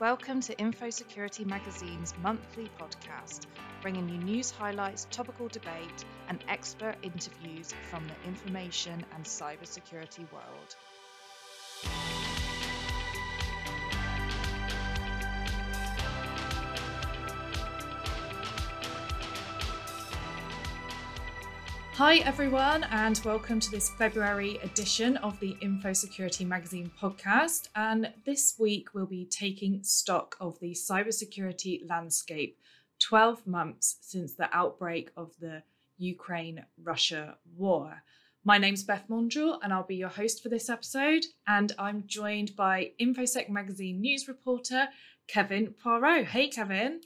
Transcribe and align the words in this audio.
Welcome 0.00 0.40
to 0.40 0.54
InfoSecurity 0.54 1.44
Magazine's 1.44 2.14
monthly 2.22 2.70
podcast, 2.80 3.40
bringing 3.82 4.08
you 4.08 4.16
news 4.16 4.50
highlights, 4.50 5.06
topical 5.10 5.46
debate, 5.48 6.06
and 6.30 6.42
expert 6.48 6.96
interviews 7.02 7.74
from 7.90 8.08
the 8.08 8.26
information 8.26 9.04
and 9.14 9.22
cybersecurity 9.22 10.24
world. 10.32 10.74
Hi, 22.00 22.16
everyone, 22.20 22.84
and 22.84 23.20
welcome 23.26 23.60
to 23.60 23.70
this 23.70 23.90
February 23.90 24.56
edition 24.62 25.18
of 25.18 25.38
the 25.38 25.54
InfoSecurity 25.60 26.46
Magazine 26.46 26.90
podcast. 26.98 27.68
And 27.76 28.10
this 28.24 28.54
week, 28.58 28.94
we'll 28.94 29.04
be 29.04 29.26
taking 29.26 29.82
stock 29.82 30.34
of 30.40 30.58
the 30.60 30.70
cybersecurity 30.70 31.86
landscape 31.86 32.56
12 33.00 33.46
months 33.46 33.98
since 34.00 34.32
the 34.32 34.48
outbreak 34.56 35.10
of 35.14 35.34
the 35.40 35.62
Ukraine 35.98 36.64
Russia 36.82 37.36
war. 37.54 38.02
My 38.44 38.56
name's 38.56 38.82
Beth 38.82 39.04
Maundrill, 39.10 39.58
and 39.62 39.70
I'll 39.70 39.82
be 39.82 39.96
your 39.96 40.08
host 40.08 40.42
for 40.42 40.48
this 40.48 40.70
episode. 40.70 41.26
And 41.46 41.74
I'm 41.78 42.04
joined 42.06 42.56
by 42.56 42.92
InfoSec 42.98 43.50
Magazine 43.50 44.00
news 44.00 44.26
reporter 44.26 44.88
Kevin 45.28 45.74
Poireault. 45.84 46.24
Hey, 46.24 46.48
Kevin. 46.48 47.02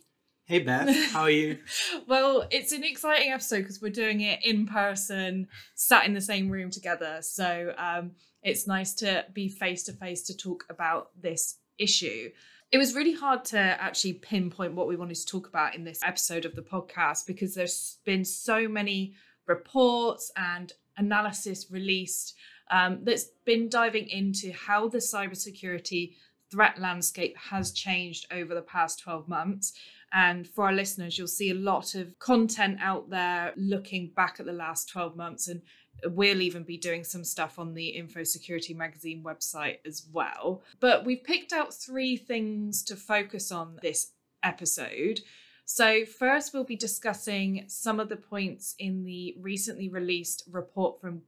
Hey 0.47 0.59
Beth, 0.59 0.95
how 1.11 1.23
are 1.23 1.31
you? 1.31 1.57
well, 2.07 2.47
it's 2.51 2.73
an 2.73 2.85
exciting 2.85 3.33
episode 3.33 3.61
because 3.61 3.81
we're 3.81 3.89
doing 3.89 4.21
it 4.21 4.45
in 4.45 4.67
person, 4.67 5.49
sat 5.75 6.05
in 6.05 6.13
the 6.13 6.21
same 6.21 6.51
room 6.51 6.69
together. 6.69 7.21
So 7.23 7.73
um, 7.79 8.11
it's 8.43 8.67
nice 8.67 8.93
to 8.97 9.25
be 9.33 9.49
face 9.49 9.85
to 9.85 9.95
face 9.95 10.21
to 10.25 10.37
talk 10.37 10.67
about 10.69 11.13
this 11.19 11.57
issue. 11.79 12.29
It 12.71 12.77
was 12.77 12.95
really 12.95 13.15
hard 13.15 13.47
to 13.47 13.59
actually 13.59 14.15
pinpoint 14.15 14.75
what 14.75 14.87
we 14.87 14.97
wanted 14.97 15.17
to 15.17 15.25
talk 15.25 15.49
about 15.49 15.75
in 15.75 15.85
this 15.85 16.01
episode 16.05 16.45
of 16.45 16.55
the 16.55 16.63
podcast 16.63 17.27
because 17.27 17.55
there's 17.55 17.97
been 18.05 18.27
so 18.27 18.69
many 18.69 19.15
reports 19.47 20.31
and 20.37 20.75
analysis 20.99 21.71
released 21.71 22.35
um, 22.71 22.99
that's 23.03 23.31
been 23.47 23.71
diving 23.71 24.09
into 24.09 24.53
how 24.53 24.89
the 24.89 24.99
cybersecurity 24.99 26.17
threat 26.51 26.79
landscape 26.79 27.35
has 27.37 27.73
changed 27.73 28.27
over 28.31 28.55
the 28.55 28.63
past 28.63 29.01
12 29.01 29.27
months 29.27 29.73
and 30.15 30.47
for 30.47 30.67
our 30.67 30.73
listeners, 30.73 31.19
you'll 31.19 31.27
see 31.27 31.51
a 31.51 31.55
lot 31.55 31.97
of 31.97 32.17
content 32.21 32.79
out 32.81 33.11
there 33.11 33.53
looking 33.57 34.13
back 34.15 34.37
at 34.39 34.47
the 34.47 34.53
last 34.53 34.89
12 34.89 35.17
months. 35.17 35.49
And 35.49 35.61
we'll 36.05 36.41
even 36.41 36.63
be 36.63 36.77
doing 36.77 37.03
some 37.03 37.25
stuff 37.25 37.59
on 37.59 37.75
the 37.75 37.97
InfoSecurity 37.99 38.77
Magazine 38.77 39.25
website 39.25 39.79
as 39.85 40.07
well. 40.13 40.63
But 40.79 41.05
we've 41.05 41.25
picked 41.25 41.53
out 41.53 41.75
three 41.75 42.17
things 42.17 42.85
to 42.85 42.95
focus 42.95 43.51
on 43.51 43.81
this 43.83 44.13
episode. 44.45 45.21
So, 45.65 46.05
first, 46.05 46.55
we'll 46.55 46.63
be 46.63 46.77
discussing 46.77 47.65
some 47.67 47.99
of 47.99 48.09
the 48.09 48.17
points 48.17 48.77
in 48.79 49.05
the 49.05 49.35
recently 49.41 49.89
released 49.89 50.45
report 50.49 51.01
from 51.01 51.23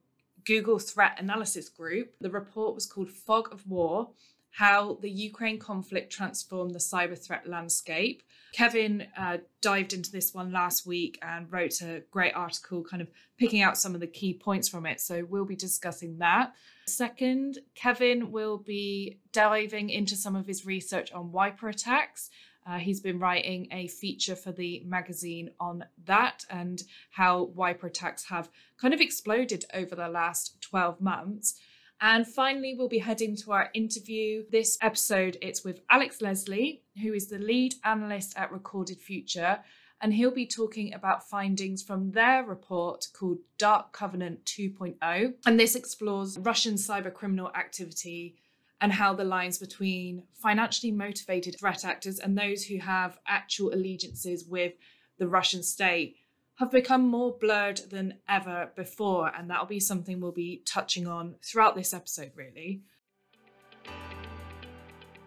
Google 0.45 0.79
Threat 0.79 1.19
Analysis 1.19 1.69
Group. 1.69 2.15
The 2.21 2.31
report 2.31 2.77
was 2.77 2.87
called 2.87 3.11
Fog 3.11 3.53
of 3.53 3.67
War 3.67 4.11
How 4.57 4.97
the 5.03 5.11
Ukraine 5.11 5.59
Conflict 5.59 6.11
Transformed 6.11 6.75
the 6.75 6.79
Cyber 6.79 7.23
Threat 7.23 7.47
Landscape. 7.47 8.23
Kevin 8.55 9.07
uh, 9.15 9.37
dived 9.61 9.93
into 9.93 10.11
this 10.11 10.33
one 10.33 10.51
last 10.51 10.87
week 10.87 11.19
and 11.21 11.53
wrote 11.53 11.83
a 11.83 12.05
great 12.11 12.33
article, 12.33 12.83
kind 12.83 13.03
of 13.03 13.11
picking 13.37 13.61
out 13.61 13.77
some 13.77 13.95
of 13.95 14.01
the 14.01 14.07
key 14.07 14.33
points 14.33 14.67
from 14.67 14.87
it. 14.87 14.99
So 14.99 15.27
we'll 15.29 15.45
be 15.45 15.57
discussing 15.57 16.17
that. 16.21 16.55
Second, 16.87 17.59
Kevin 17.75 18.33
will 18.33 18.57
be 18.57 19.19
diving 19.31 19.91
into 19.91 20.17
some 20.17 20.35
of 20.35 20.47
his 20.47 20.65
research 20.65 21.13
on 21.13 21.33
wiper 21.33 21.69
attacks. 21.69 22.31
Uh, 22.67 22.79
he's 22.79 23.01
been 23.01 23.19
writing 23.19 23.69
a 23.71 23.89
feature 23.89 24.35
for 24.35 24.53
the 24.53 24.83
magazine 24.87 25.51
on 25.61 25.85
that 26.07 26.47
and 26.49 26.83
how 27.11 27.43
wiper 27.55 27.89
attacks 27.89 28.25
have 28.31 28.49
kind 28.81 28.95
of 28.95 29.03
exploded 29.03 29.67
over 29.75 29.95
the 29.95 30.09
last 30.09 30.57
12 30.63 30.99
months. 30.99 31.61
And 32.01 32.27
finally, 32.27 32.75
we'll 32.77 32.89
be 32.89 32.99
heading 32.99 33.37
to 33.37 33.53
our 33.53 33.71
interview. 33.73 34.45
This 34.51 34.77
episode, 34.83 35.39
it's 35.41 35.65
with 35.65 35.81
Alex 35.91 36.21
Leslie, 36.21 36.83
who 37.03 37.15
is 37.15 37.29
the 37.29 37.39
lead 37.39 37.75
analyst 37.85 38.37
at 38.37 38.53
Recorded 38.53 39.01
Future. 39.01 39.61
And 40.03 40.13
he'll 40.13 40.31
be 40.31 40.47
talking 40.47 40.93
about 40.93 41.29
findings 41.29 41.83
from 41.83 42.11
their 42.11 42.45
report 42.45 43.07
called 43.19 43.39
Dark 43.57 43.93
Covenant 43.93 44.45
2.0. 44.45 45.35
And 45.47 45.59
this 45.59 45.75
explores 45.75 46.39
Russian 46.39 46.75
cybercriminal 46.75 47.55
activity 47.57 48.37
and 48.83 48.93
how 48.93 49.15
the 49.15 49.25
lines 49.25 49.57
between 49.57 50.23
financially 50.35 50.93
motivated 50.93 51.59
threat 51.59 51.83
actors 51.83 52.19
and 52.19 52.37
those 52.37 52.65
who 52.65 52.79
have 52.79 53.19
actual 53.27 53.73
allegiances 53.73 54.45
with 54.45 54.75
the 55.19 55.27
Russian 55.27 55.63
state 55.63 56.17
have 56.57 56.71
become 56.71 57.07
more 57.07 57.37
blurred 57.39 57.79
than 57.91 58.15
ever 58.29 58.71
before, 58.77 59.31
and 59.37 59.51
that'll 59.51 59.67
be 59.67 59.81
something 59.81 60.21
we'll 60.21 60.33
be 60.33 60.63
touching 60.65 61.07
on 61.07 61.35
throughout 61.43 61.77
this 61.77 61.93
episode, 61.93 62.33
really. 62.35 62.83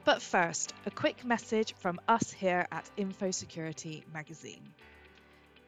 But 0.06 0.24
first, 0.24 0.74
a 0.88 0.92
quick 0.92 1.24
message 1.24 1.76
from 1.76 2.02
us 2.08 2.32
here 2.32 2.68
at 2.72 2.90
InfoSecurity 2.98 4.12
Magazine. 4.12 4.74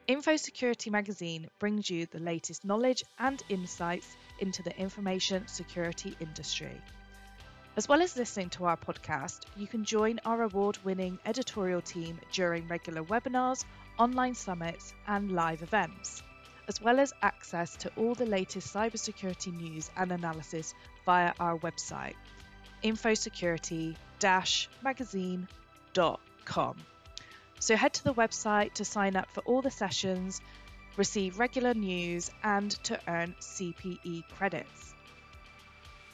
InfoSecurity 0.09 0.91
Magazine 0.91 1.47
brings 1.59 1.89
you 1.91 2.07
the 2.07 2.19
latest 2.19 2.65
knowledge 2.65 3.03
and 3.19 3.43
insights 3.49 4.17
into 4.39 4.63
the 4.63 4.75
information 4.79 5.47
security 5.47 6.17
industry. 6.19 6.81
As 7.77 7.87
well 7.87 8.01
as 8.01 8.17
listening 8.17 8.49
to 8.49 8.65
our 8.65 8.75
podcast, 8.75 9.41
you 9.55 9.67
can 9.67 9.85
join 9.85 10.19
our 10.25 10.41
award 10.41 10.77
winning 10.83 11.19
editorial 11.25 11.81
team 11.81 12.19
during 12.31 12.67
regular 12.67 13.03
webinars 13.03 13.63
online 14.01 14.33
summits, 14.33 14.95
and 15.05 15.31
live 15.31 15.61
events, 15.61 16.23
as 16.67 16.81
well 16.81 16.99
as 16.99 17.13
access 17.21 17.75
to 17.75 17.91
all 17.95 18.15
the 18.15 18.25
latest 18.25 18.73
cybersecurity 18.73 19.55
news 19.55 19.91
and 19.95 20.11
analysis 20.11 20.73
via 21.05 21.33
our 21.39 21.59
website, 21.59 22.15
infosecurity 22.83 23.95
magazine.com. 24.83 26.77
So 27.59 27.75
head 27.75 27.93
to 27.93 28.03
the 28.03 28.15
website 28.15 28.73
to 28.73 28.83
sign 28.83 29.15
up 29.15 29.29
for 29.29 29.41
all 29.41 29.61
the 29.61 29.69
sessions, 29.69 30.41
receive 30.97 31.37
regular 31.37 31.75
news, 31.75 32.31
and 32.43 32.71
to 32.85 32.99
earn 33.07 33.35
CPE 33.39 34.23
credits. 34.35 34.95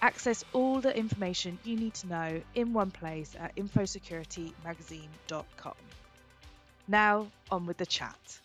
Access 0.02 0.44
all 0.52 0.81
the 0.81 0.94
information 0.94 1.58
you 1.64 1.78
need 1.78 1.94
to 1.96 2.08
know 2.08 2.42
in 2.54 2.74
one 2.74 2.92
place 2.92 3.34
at 3.40 3.56
infosecuritymagazine.com. 3.56 5.87
Now, 6.88 7.28
on 7.52 7.66
with 7.66 7.78
the 7.78 7.86
chat. 7.86 8.40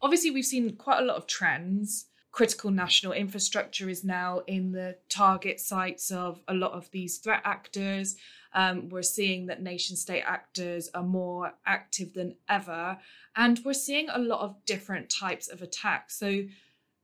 Obviously, 0.00 0.30
we've 0.30 0.44
seen 0.44 0.76
quite 0.76 1.00
a 1.00 1.04
lot 1.04 1.16
of 1.16 1.26
trends. 1.26 2.06
Critical 2.30 2.70
national 2.70 3.12
infrastructure 3.14 3.88
is 3.88 4.04
now 4.04 4.42
in 4.46 4.70
the 4.70 4.96
target 5.08 5.58
sites 5.58 6.10
of 6.12 6.40
a 6.46 6.54
lot 6.54 6.72
of 6.72 6.88
these 6.92 7.18
threat 7.18 7.40
actors. 7.44 8.16
Um, 8.54 8.88
we're 8.90 9.02
seeing 9.02 9.46
that 9.46 9.62
nation 9.62 9.96
state 9.96 10.22
actors 10.22 10.88
are 10.94 11.02
more 11.02 11.52
active 11.66 12.14
than 12.14 12.36
ever. 12.48 12.98
And 13.34 13.60
we're 13.64 13.72
seeing 13.72 14.08
a 14.08 14.18
lot 14.18 14.40
of 14.40 14.64
different 14.66 15.10
types 15.10 15.48
of 15.48 15.62
attacks. 15.62 16.16
So, 16.16 16.44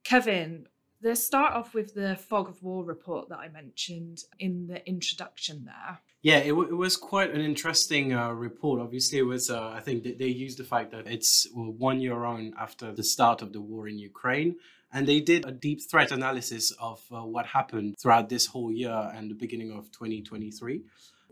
Kevin, 0.04 0.68
let's 1.02 1.24
start 1.24 1.54
off 1.54 1.74
with 1.74 1.94
the 1.94 2.16
Fog 2.16 2.48
of 2.48 2.62
War 2.62 2.84
report 2.84 3.28
that 3.28 3.38
I 3.38 3.48
mentioned 3.48 4.22
in 4.38 4.68
the 4.68 4.86
introduction 4.86 5.64
there. 5.64 5.98
Yeah, 6.24 6.38
it, 6.38 6.48
w- 6.48 6.70
it 6.70 6.74
was 6.74 6.96
quite 6.96 7.34
an 7.34 7.42
interesting 7.42 8.14
uh, 8.14 8.30
report. 8.30 8.80
Obviously, 8.80 9.18
it 9.18 9.26
was, 9.26 9.50
uh, 9.50 9.68
I 9.68 9.80
think 9.80 10.04
they 10.18 10.28
used 10.28 10.56
the 10.56 10.64
fact 10.64 10.90
that 10.92 11.06
it's 11.06 11.46
one 11.52 12.00
year 12.00 12.24
on 12.24 12.54
after 12.58 12.92
the 12.92 13.02
start 13.04 13.42
of 13.42 13.52
the 13.52 13.60
war 13.60 13.88
in 13.88 13.98
Ukraine. 13.98 14.56
And 14.90 15.06
they 15.06 15.20
did 15.20 15.44
a 15.44 15.52
deep 15.52 15.82
threat 15.82 16.12
analysis 16.12 16.70
of 16.80 17.02
uh, 17.12 17.26
what 17.34 17.44
happened 17.44 17.96
throughout 18.00 18.30
this 18.30 18.46
whole 18.46 18.72
year 18.72 19.10
and 19.14 19.30
the 19.30 19.34
beginning 19.34 19.70
of 19.70 19.92
2023 19.92 20.82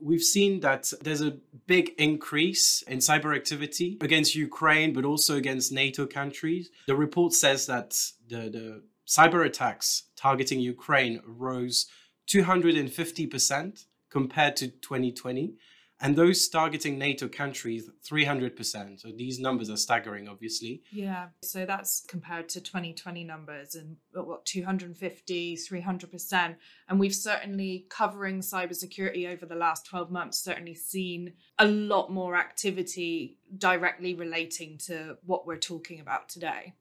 we've 0.00 0.22
seen 0.22 0.58
that 0.58 0.92
there's 1.02 1.22
a 1.22 1.36
big 1.68 1.92
increase 1.96 2.82
in 2.82 2.98
cyber 2.98 3.36
activity 3.36 3.98
against 4.00 4.34
Ukraine, 4.34 4.92
but 4.92 5.04
also 5.04 5.36
against 5.36 5.70
NATO 5.70 6.06
countries. 6.06 6.70
The 6.88 6.96
report 6.96 7.34
says 7.34 7.66
that 7.66 7.90
the, 8.28 8.50
the 8.50 8.82
cyber 9.06 9.46
attacks 9.46 10.04
targeting 10.16 10.58
Ukraine 10.58 11.20
rose 11.24 11.86
250% 12.28 13.84
compared 14.12 14.54
to 14.56 14.68
2020 14.68 15.54
and 16.02 16.16
those 16.16 16.48
targeting 16.48 16.98
NATO 16.98 17.28
countries 17.28 17.88
300%. 18.04 19.00
So 19.00 19.10
these 19.16 19.38
numbers 19.38 19.70
are 19.70 19.76
staggering, 19.76 20.28
obviously. 20.28 20.82
Yeah. 20.90 21.28
So 21.44 21.64
that's 21.64 22.04
compared 22.08 22.48
to 22.50 22.60
2020 22.60 23.22
numbers 23.22 23.76
and 23.76 23.96
uh, 24.18 24.24
what 24.24 24.44
250, 24.44 25.56
300%. 25.56 26.56
And 26.88 26.98
we've 26.98 27.14
certainly 27.14 27.86
covering 27.88 28.40
cybersecurity 28.40 29.32
over 29.32 29.46
the 29.46 29.54
last 29.54 29.86
12 29.86 30.10
months, 30.10 30.42
certainly 30.42 30.74
seen 30.74 31.34
a 31.60 31.68
lot 31.68 32.10
more 32.10 32.34
activity 32.34 33.38
directly 33.56 34.12
relating 34.12 34.78
to 34.86 35.18
what 35.24 35.46
we're 35.46 35.56
talking 35.56 36.00
about 36.00 36.28
today. 36.28 36.74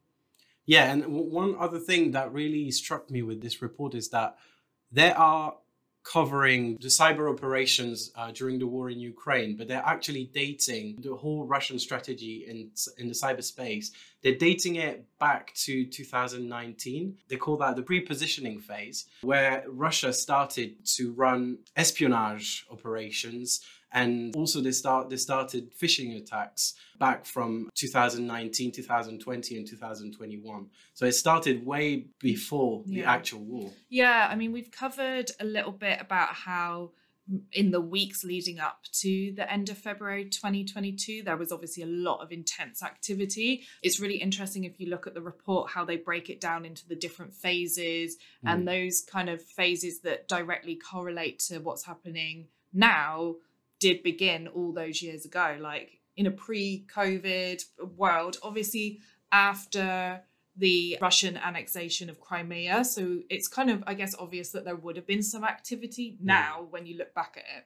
Yeah. 0.65 0.91
And 0.91 1.05
one 1.05 1.55
other 1.59 1.79
thing 1.79 2.11
that 2.11 2.33
really 2.33 2.71
struck 2.71 3.11
me 3.11 3.21
with 3.21 3.43
this 3.43 3.61
report 3.61 3.93
is 3.93 4.09
that 4.09 4.35
there 4.91 5.15
are 5.15 5.57
covering 6.03 6.77
the 6.81 6.87
cyber 6.87 7.31
operations 7.31 8.11
uh, 8.15 8.31
during 8.31 8.59
the 8.59 8.67
war 8.67 8.89
in 8.89 8.99
Ukraine, 8.99 9.55
but 9.55 9.67
they're 9.67 9.85
actually 9.85 10.29
dating 10.33 10.97
the 11.01 11.15
whole 11.15 11.45
Russian 11.45 11.77
strategy 11.79 12.45
in, 12.47 12.71
in 12.97 13.07
the 13.07 13.13
cyberspace. 13.13 13.91
They're 14.23 14.35
dating 14.35 14.75
it 14.77 15.05
back 15.19 15.53
to 15.65 15.85
2019. 15.85 17.17
They 17.27 17.35
call 17.35 17.57
that 17.57 17.75
the 17.75 17.83
pre-positioning 17.83 18.59
phase, 18.59 19.05
where 19.21 19.63
Russia 19.67 20.11
started 20.13 20.85
to 20.95 21.13
run 21.13 21.59
espionage 21.75 22.65
operations 22.71 23.61
and 23.91 24.35
also 24.35 24.61
they 24.61 24.71
start 24.71 25.09
they 25.09 25.17
started 25.17 25.71
phishing 25.77 26.17
attacks 26.17 26.75
back 26.99 27.25
from 27.25 27.69
2019 27.75 28.71
2020 28.71 29.57
and 29.57 29.67
2021 29.67 30.67
so 30.93 31.05
it 31.05 31.13
started 31.13 31.65
way 31.65 32.05
before 32.19 32.83
the 32.85 33.03
actual 33.03 33.39
war. 33.39 33.71
Yeah, 33.89 34.27
I 34.29 34.35
mean, 34.35 34.51
we've 34.51 34.71
covered 34.71 35.31
a 35.39 35.45
little 35.45 35.71
bit 35.71 35.99
about 35.99 36.29
how 36.29 36.91
in 37.53 37.71
the 37.71 37.79
weeks 37.79 38.23
leading 38.23 38.59
up 38.59 38.79
to 38.91 39.31
the 39.33 39.49
end 39.49 39.69
of 39.69 39.77
February 39.77 40.25
2022, 40.25 41.23
there 41.23 41.37
was 41.37 41.51
obviously 41.51 41.83
a 41.83 41.87
lot 41.87 42.19
of 42.21 42.31
intense 42.31 42.83
activity. 42.83 43.63
It's 43.81 43.99
really 43.99 44.17
interesting 44.17 44.63
if 44.63 44.79
you 44.79 44.89
look 44.89 45.07
at 45.07 45.13
the 45.13 45.21
report, 45.21 45.71
how 45.71 45.85
they 45.85 45.97
break 45.97 46.29
it 46.29 46.41
down 46.41 46.65
into 46.65 46.87
the 46.87 46.95
different 46.95 47.33
phases 47.33 48.17
and 48.43 48.63
mm. 48.63 48.65
those 48.65 49.01
kind 49.01 49.29
of 49.29 49.41
phases 49.41 50.01
that 50.01 50.27
directly 50.27 50.75
correlate 50.75 51.39
to 51.39 51.59
what's 51.59 51.85
happening 51.85 52.47
now 52.73 53.35
did 53.81 54.01
begin 54.03 54.47
all 54.47 54.71
those 54.71 55.01
years 55.01 55.25
ago, 55.25 55.57
like 55.59 55.99
in 56.15 56.27
a 56.27 56.31
pre 56.31 56.85
COVID 56.95 57.65
world. 57.97 58.37
Obviously, 58.41 59.01
after 59.33 60.21
the 60.55 60.97
Russian 61.01 61.37
annexation 61.37 62.09
of 62.09 62.19
Crimea. 62.19 62.83
So 62.83 63.19
it's 63.29 63.47
kind 63.47 63.69
of, 63.69 63.83
I 63.87 63.93
guess, 63.93 64.15
obvious 64.17 64.51
that 64.51 64.65
there 64.65 64.75
would 64.75 64.95
have 64.95 65.07
been 65.07 65.23
some 65.23 65.43
activity 65.43 66.17
now 66.21 66.67
when 66.69 66.85
you 66.85 66.97
look 66.97 67.13
back 67.13 67.35
at 67.37 67.57
it. 67.57 67.65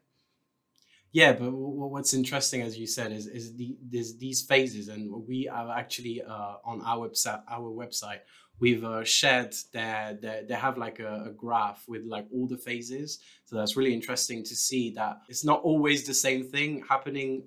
Yeah, 1.11 1.31
but 1.31 1.51
what's 1.51 2.13
interesting, 2.13 2.61
as 2.61 2.77
you 2.77 2.87
said, 2.87 3.13
is 3.13 3.25
is 3.25 3.55
the 3.55 3.77
these 3.89 4.41
phases, 4.41 4.89
and 4.89 5.09
we 5.25 5.47
are 5.47 5.71
actually 5.71 6.21
uh, 6.21 6.55
on 6.65 6.81
our 6.81 7.07
website. 7.07 7.41
Our 7.49 7.71
website, 7.71 8.19
we've 8.59 8.83
uh, 8.83 9.03
shared 9.03 9.53
their, 9.73 10.17
their 10.21 10.43
they 10.43 10.55
have 10.55 10.77
like 10.77 10.99
a, 10.99 11.25
a 11.27 11.31
graph 11.31 11.83
with 11.87 12.03
like 12.05 12.25
all 12.33 12.47
the 12.47 12.57
phases. 12.57 13.19
So 13.45 13.55
that's 13.55 13.75
really 13.75 13.93
interesting 13.93 14.43
to 14.43 14.55
see 14.55 14.91
that 14.91 15.21
it's 15.27 15.45
not 15.45 15.61
always 15.61 16.05
the 16.05 16.13
same 16.13 16.43
thing 16.43 16.83
happening 16.87 17.43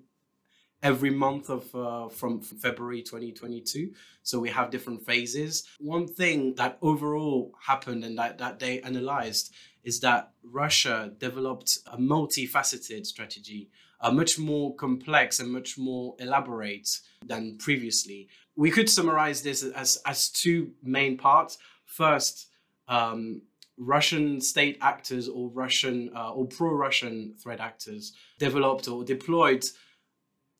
every 0.82 1.10
month 1.10 1.50
of 1.50 1.74
uh, 1.74 2.08
from 2.08 2.40
February 2.40 3.02
2022. 3.02 3.92
So 4.22 4.38
we 4.38 4.50
have 4.50 4.70
different 4.70 5.04
phases. 5.04 5.64
One 5.80 6.06
thing 6.06 6.54
that 6.56 6.78
overall 6.82 7.52
happened 7.66 8.04
and 8.04 8.16
that 8.18 8.38
that 8.38 8.58
they 8.58 8.80
analyzed 8.82 9.52
is 9.84 10.00
that 10.00 10.32
Russia 10.42 11.12
developed 11.18 11.78
a 11.86 11.96
multifaceted 11.96 13.06
strategy, 13.06 13.70
uh, 14.00 14.10
much 14.10 14.38
more 14.38 14.74
complex 14.76 15.40
and 15.40 15.50
much 15.50 15.78
more 15.78 16.14
elaborate 16.18 17.00
than 17.24 17.56
previously. 17.58 18.28
We 18.58 18.72
could 18.72 18.90
summarize 18.90 19.42
this 19.42 19.62
as, 19.62 20.02
as 20.04 20.30
two 20.30 20.72
main 20.82 21.16
parts. 21.16 21.58
First, 21.84 22.48
um, 22.88 23.42
Russian 23.78 24.40
state 24.40 24.78
actors 24.80 25.28
or 25.28 25.48
Russian 25.48 26.10
uh, 26.12 26.32
or 26.32 26.44
pro-Russian 26.48 27.36
threat 27.40 27.60
actors 27.60 28.14
developed 28.40 28.88
or 28.88 29.04
deployed 29.04 29.64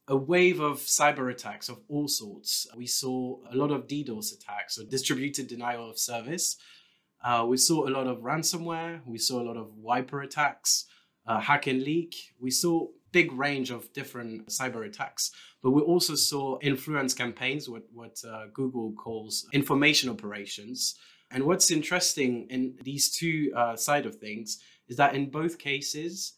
a 0.06 0.17
wave 0.17 0.61
of 0.61 0.77
cyber 0.79 1.29
attacks 1.29 1.69
of 1.69 1.81
all 1.89 2.06
sorts. 2.06 2.69
We 2.77 2.87
saw 2.87 3.41
a 3.50 3.56
lot 3.56 3.73
of 3.73 3.89
DDoS 3.89 4.33
attacks, 4.33 4.77
so 4.77 4.85
distributed 4.85 5.49
denial 5.49 5.91
of 5.91 5.99
service. 5.99 6.56
Uh, 7.23 7.47
we 7.49 7.56
saw 7.56 7.89
a 7.89 7.91
lot 7.91 8.06
of 8.06 8.19
ransomware. 8.19 9.00
We 9.06 9.19
saw 9.19 9.43
a 9.43 9.47
lot 9.49 9.56
of 9.56 9.75
wiper 9.77 10.21
attacks, 10.23 10.85
uh, 11.27 11.41
hack 11.41 11.67
and 11.67 11.83
leak. 11.83 12.15
We 12.39 12.53
saw 12.53 12.87
big 13.11 13.33
range 13.33 13.71
of 13.71 13.93
different 13.93 14.49
cyber 14.49 14.87
attacks, 14.87 15.33
but 15.62 15.72
we 15.72 15.82
also 15.82 16.14
saw 16.14 16.58
influence 16.60 17.14
campaigns, 17.14 17.69
what 17.69 17.84
what 17.93 18.20
uh, 18.28 18.46
Google 18.52 18.93
calls 18.93 19.46
information 19.52 20.08
operations. 20.08 20.94
And 21.31 21.44
what's 21.44 21.70
interesting 21.70 22.46
in 22.49 22.75
these 22.82 23.10
two 23.10 23.52
uh, 23.55 23.76
side 23.76 24.06
of 24.06 24.16
things 24.16 24.58
is 24.88 24.96
that 24.96 25.14
in 25.14 25.31
both 25.31 25.58
cases, 25.58 26.34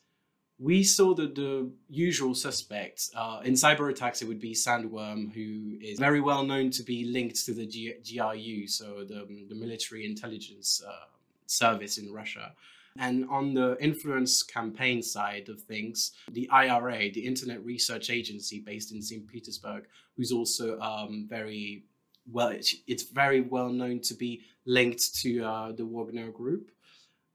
we 0.58 0.82
saw 0.82 1.14
the, 1.14 1.26
the 1.26 1.70
usual 1.88 2.34
suspects. 2.34 3.11
Uh, 3.17 3.40
in 3.44 3.55
cyber 3.55 3.88
attacks, 3.90 4.20
it 4.20 4.28
would 4.28 4.40
be 4.40 4.52
Sandworm, 4.52 5.32
who 5.32 5.78
is 5.81 5.99
very 5.99 6.20
well 6.20 6.43
known 6.44 6.70
to 6.73 6.82
be 6.82 7.05
linked 7.05 7.44
to 7.46 7.55
the 7.55 7.66
G- 7.66 7.94
GRU, 8.05 8.66
so 8.66 9.05
the, 9.08 9.26
the 9.49 9.55
military 9.55 10.05
intelligence 10.05 10.82
uh, 10.87 11.06
service 11.50 11.99
in 11.99 12.12
Russia. 12.12 12.52
And 12.99 13.29
on 13.31 13.55
the 13.55 13.76
influence 13.81 14.43
campaign 14.43 15.02
side 15.02 15.49
of 15.49 15.61
things, 15.61 16.12
the 16.32 16.49
IRA, 16.50 17.11
the 17.12 17.26
Internet 17.26 17.64
Research 17.64 18.11
Agency 18.11 18.61
based 18.61 18.93
in 18.93 19.00
St. 19.00 19.26
Petersburg, 19.29 19.87
who's 20.17 20.32
also 20.32 20.79
um, 20.81 21.26
very 21.29 21.85
well, 22.31 22.49
it's, 22.49 23.02
very 23.05 23.41
well 23.41 23.70
known 23.70 24.00
to 24.00 24.14
be 24.14 24.43
linked 24.67 25.14
to 25.23 25.43
uh, 25.43 25.73
the 25.73 25.85
Wagner 25.85 26.31
Group. 26.31 26.70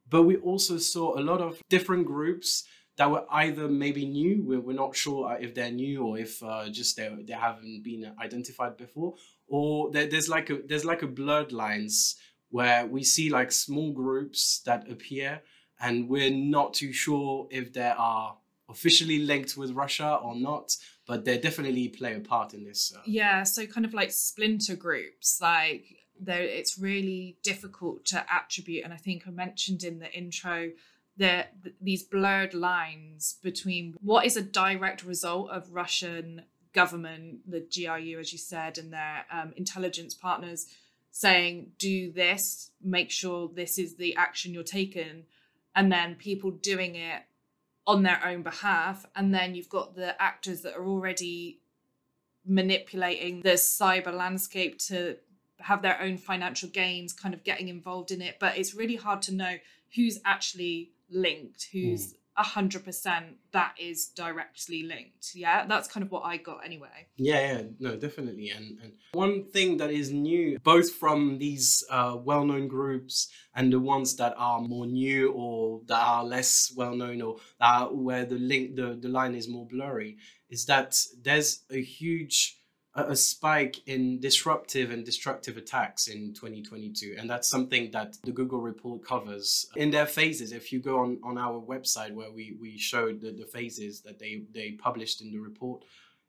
But 0.09 0.23
we 0.23 0.37
also 0.37 0.77
saw 0.77 1.17
a 1.17 1.21
lot 1.21 1.41
of 1.41 1.61
different 1.69 2.05
groups 2.05 2.65
that 2.97 3.09
were 3.09 3.25
either 3.31 3.67
maybe 3.67 4.05
new, 4.05 4.43
we're, 4.43 4.73
not 4.73 4.95
sure 4.95 5.35
if 5.39 5.53
they're 5.53 5.71
new 5.71 6.03
or 6.03 6.17
if 6.17 6.41
uh, 6.43 6.69
just 6.69 6.95
they, 6.95 7.09
they 7.23 7.33
haven't 7.33 7.83
been 7.83 8.13
identified 8.21 8.77
before, 8.77 9.15
or 9.47 9.91
there's 9.91 10.29
like 10.29 10.49
a 10.49 10.59
there's 10.65 10.85
like 10.85 11.01
a 11.01 11.07
blurred 11.07 11.51
lines 11.51 12.15
where 12.55 12.85
we 12.85 13.03
see 13.03 13.29
like 13.29 13.51
small 13.51 13.91
groups 13.91 14.61
that 14.65 14.89
appear 14.89 15.41
and 15.81 16.07
we're 16.07 16.31
not 16.31 16.73
too 16.73 16.93
sure 16.93 17.49
if 17.51 17.73
they 17.73 17.91
are 17.97 18.37
officially 18.69 19.19
linked 19.19 19.57
with 19.57 19.71
Russia 19.71 20.17
or 20.23 20.33
not, 20.37 20.73
but 21.05 21.25
they 21.25 21.37
definitely 21.37 21.89
play 21.89 22.15
a 22.15 22.19
part 22.21 22.53
in 22.53 22.63
this. 22.63 22.93
Yeah, 23.05 23.43
so 23.43 23.65
kind 23.65 23.85
of 23.85 23.93
like 23.93 24.09
splinter 24.09 24.77
groups, 24.77 25.41
like 25.41 25.83
there 26.17 26.43
it's 26.43 26.79
really 26.79 27.35
difficult 27.43 28.05
to 28.05 28.25
attribute 28.33 28.85
and 28.85 28.93
I 28.93 28.97
think 29.05 29.27
I 29.27 29.31
mentioned 29.31 29.83
in 29.83 29.99
the 29.99 30.09
intro 30.13 30.71
that 31.17 31.55
these 31.81 32.03
blurred 32.03 32.53
lines 32.53 33.35
between 33.43 33.95
what 34.01 34.25
is 34.25 34.37
a 34.37 34.41
direct 34.41 35.03
result 35.03 35.49
of 35.49 35.73
Russian 35.73 36.43
government, 36.71 37.51
the 37.51 37.59
GRU, 37.59 38.17
as 38.17 38.31
you 38.31 38.39
said, 38.39 38.77
and 38.77 38.93
their 38.93 39.25
um, 39.29 39.51
intelligence 39.57 40.13
partners 40.13 40.67
saying, 41.17 41.71
do 41.77 42.11
this, 42.11 42.71
make 42.83 43.09
sure 43.09 43.47
this 43.47 43.79
is 43.79 43.95
the 43.95 44.13
action 44.17 44.53
you're 44.53 44.63
taking, 44.63 45.23
and 45.73 45.89
then 45.89 46.13
people 46.15 46.51
doing 46.51 46.95
it 46.95 47.21
on 47.87 48.03
their 48.03 48.19
own 48.25 48.43
behalf. 48.43 49.05
And 49.15 49.33
then 49.33 49.55
you've 49.55 49.69
got 49.69 49.95
the 49.95 50.21
actors 50.21 50.61
that 50.63 50.75
are 50.75 50.85
already 50.85 51.61
manipulating 52.45 53.43
the 53.43 53.51
cyber 53.51 54.13
landscape 54.13 54.77
to 54.77 55.15
have 55.59 55.81
their 55.81 56.01
own 56.01 56.17
financial 56.17 56.67
gains, 56.67 57.13
kind 57.13 57.33
of 57.33 57.45
getting 57.45 57.69
involved 57.69 58.11
in 58.11 58.21
it. 58.21 58.35
But 58.37 58.57
it's 58.57 58.75
really 58.75 58.97
hard 58.97 59.21
to 59.21 59.33
know 59.33 59.55
who's 59.95 60.19
actually 60.25 60.91
linked, 61.09 61.69
who's 61.71 62.07
mm. 62.07 62.15
100% 62.37 63.23
that 63.51 63.75
is 63.79 64.07
directly 64.07 64.83
linked. 64.83 65.31
Yeah 65.35 65.65
that's 65.67 65.87
kind 65.87 66.03
of 66.05 66.11
what 66.11 66.23
i 66.23 66.37
got 66.37 66.65
anyway. 66.65 67.07
Yeah 67.17 67.39
yeah 67.39 67.61
no 67.79 67.95
definitely. 67.95 68.49
And, 68.49 68.79
and 68.81 68.93
one 69.13 69.45
thing 69.45 69.77
that 69.77 69.91
is 69.91 70.11
new 70.11 70.59
both 70.59 70.91
from 70.91 71.37
these 71.37 71.83
uh, 71.89 72.17
well-known 72.21 72.67
groups 72.67 73.29
and 73.55 73.71
the 73.71 73.79
ones 73.79 74.15
that 74.17 74.33
are 74.37 74.59
more 74.59 74.85
new 74.85 75.31
or 75.31 75.81
that 75.87 75.99
are 75.99 76.23
less 76.23 76.73
well-known 76.75 77.21
or 77.21 77.37
that 77.59 77.95
where 77.95 78.25
the 78.25 78.35
link 78.35 78.75
the, 78.75 78.97
the 79.01 79.09
line 79.09 79.35
is 79.35 79.47
more 79.47 79.65
blurry 79.67 80.17
is 80.49 80.65
that 80.65 80.99
there's 81.21 81.63
a 81.71 81.81
huge 81.81 82.57
a 82.95 83.15
spike 83.15 83.81
in 83.87 84.19
disruptive 84.21 84.89
and 84.89 85.03
destructive 85.05 85.57
attacks 85.57 86.07
in 86.07 86.33
2022 86.33 87.15
and 87.19 87.29
that's 87.29 87.47
something 87.47 87.91
that 87.91 88.17
the 88.23 88.31
google 88.31 88.61
report 88.61 89.05
covers 89.05 89.67
in 89.75 89.91
their 89.91 90.05
phases 90.05 90.53
if 90.53 90.71
you 90.71 90.79
go 90.79 90.99
on, 90.99 91.19
on 91.23 91.37
our 91.37 91.59
website 91.61 92.13
where 92.13 92.31
we, 92.31 92.55
we 92.59 92.77
showed 92.77 93.19
the, 93.19 93.31
the 93.31 93.45
phases 93.45 94.01
that 94.01 94.17
they, 94.17 94.43
they 94.53 94.71
published 94.71 95.21
in 95.21 95.29
the 95.31 95.39
report 95.39 95.83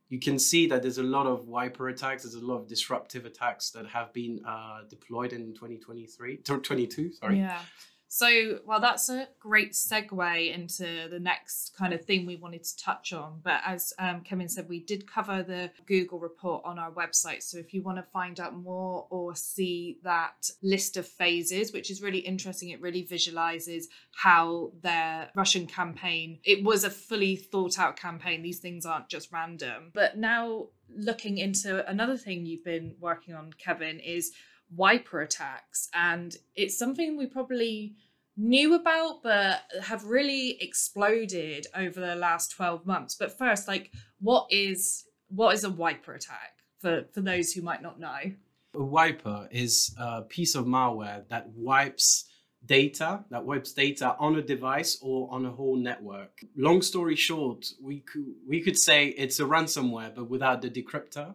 you 0.09 0.19
can 0.21 0.39
see 0.39 0.67
that 0.67 0.83
there's 0.83 0.99
a 0.99 1.03
lot 1.03 1.27
of 1.27 1.47
wiper 1.47 1.89
attacks 1.89 2.25
there's 2.25 2.35
a 2.35 2.45
lot 2.45 2.57
of 2.57 2.67
disruptive 2.67 3.25
attacks 3.27 3.71
that 3.71 3.87
have 3.87 4.13
been 4.13 4.41
uh, 4.45 4.81
deployed 4.91 5.33
in 5.33 5.55
2023 5.55 6.39
tw- 6.39 6.65
22 6.65 7.13
sorry 7.13 7.39
Yeah. 7.39 7.61
So, 8.09 8.61
well, 8.65 8.81
that's 8.81 9.09
a 9.09 9.29
great 9.41 9.73
segue 9.73 10.55
into 10.55 11.09
the 11.11 11.19
next 11.19 11.75
kind 11.77 11.93
of 11.93 12.05
thing 12.05 12.25
we 12.25 12.37
wanted 12.37 12.65
to 12.65 12.77
touch 12.79 13.13
on. 13.13 13.41
But 13.43 13.61
as 13.67 13.93
um, 13.99 14.21
Kevin 14.21 14.49
said, 14.49 14.69
we 14.69 14.81
did 14.81 15.11
cover 15.11 15.43
the 15.43 15.71
Google 15.87 16.19
report 16.19 16.63
on 16.65 16.79
our 16.79 16.91
website. 16.93 17.43
So, 17.43 17.59
if 17.59 17.75
you 17.75 17.83
want 17.83 17.99
to 17.99 18.03
find 18.03 18.39
out 18.39 18.57
more 18.57 19.07
or 19.11 19.35
see 19.35 19.99
that 20.05 20.51
list 20.63 20.97
of 20.97 21.07
phases, 21.07 21.73
which 21.73 21.91
is 21.91 22.01
really 22.01 22.19
interesting, 22.19 22.71
it 22.71 22.81
really 22.81 23.03
visualizes 23.03 23.89
how 24.15 24.73
their 24.83 25.31
Russian 25.35 25.67
campaign, 25.67 26.39
it 26.45 26.65
was 26.65 26.85
a 26.85 26.91
fully 26.91 27.37
thought 27.37 27.79
out 27.79 27.97
campaign. 27.97 28.43
These 28.43 28.61
things 28.61 28.87
aren't 28.87 29.09
just 29.09 29.33
random. 29.33 29.91
But 29.93 30.17
now, 30.17 30.69
looking 30.95 31.39
into 31.39 31.89
another 31.89 32.17
thing 32.17 32.47
you've 32.47 32.65
been 32.65 32.95
working 33.01 33.35
on, 33.35 33.53
Kevin, 33.53 33.99
is 34.01 34.33
wiper 34.75 35.21
attacks 35.21 35.89
and 35.95 36.37
it's 36.55 36.79
something 36.79 37.17
we 37.17 37.27
probably 37.27 37.95
knew 38.37 38.75
about 38.75 39.23
but 39.23 39.61
have 39.83 40.05
really 40.05 40.59
exploded 40.61 41.67
over 41.75 42.01
the 42.01 42.15
last 42.15 42.51
12 42.53 42.87
months. 42.87 43.15
But 43.15 43.37
first, 43.37 43.67
like 43.69 43.93
what 44.21 44.47
is 44.51 45.05
what 45.29 45.55
is 45.55 45.65
a 45.65 45.71
wiper 45.71 46.15
attack 46.15 46.53
for, 46.79 47.05
for 47.13 47.21
those 47.21 47.53
who 47.53 47.63
might 47.63 47.83
not 47.83 47.99
know? 47.99 48.33
A 48.75 48.83
wiper 48.83 49.49
is 49.51 49.95
a 49.99 50.23
piece 50.23 50.55
of 50.55 50.67
malware 50.67 51.27
that 51.29 51.49
wipes 51.55 52.27
data 52.67 53.25
that 53.31 53.45
wipes 53.45 53.73
data 53.73 54.17
on 54.19 54.37
a 54.37 54.43
device 54.43 54.99
or 55.01 55.29
on 55.31 55.47
a 55.47 55.51
whole 55.51 55.77
network. 55.77 56.41
Long 56.57 56.83
story 56.83 57.17
short, 57.17 57.67
we 57.81 58.01
could 58.01 58.35
we 58.47 58.61
could 58.61 58.79
say 58.79 59.09
it's 59.09 59.41
a 59.41 59.45
ransomware 59.45 60.15
but 60.15 60.29
without 60.29 60.63
the 60.63 60.71
decryptor. 60.71 61.35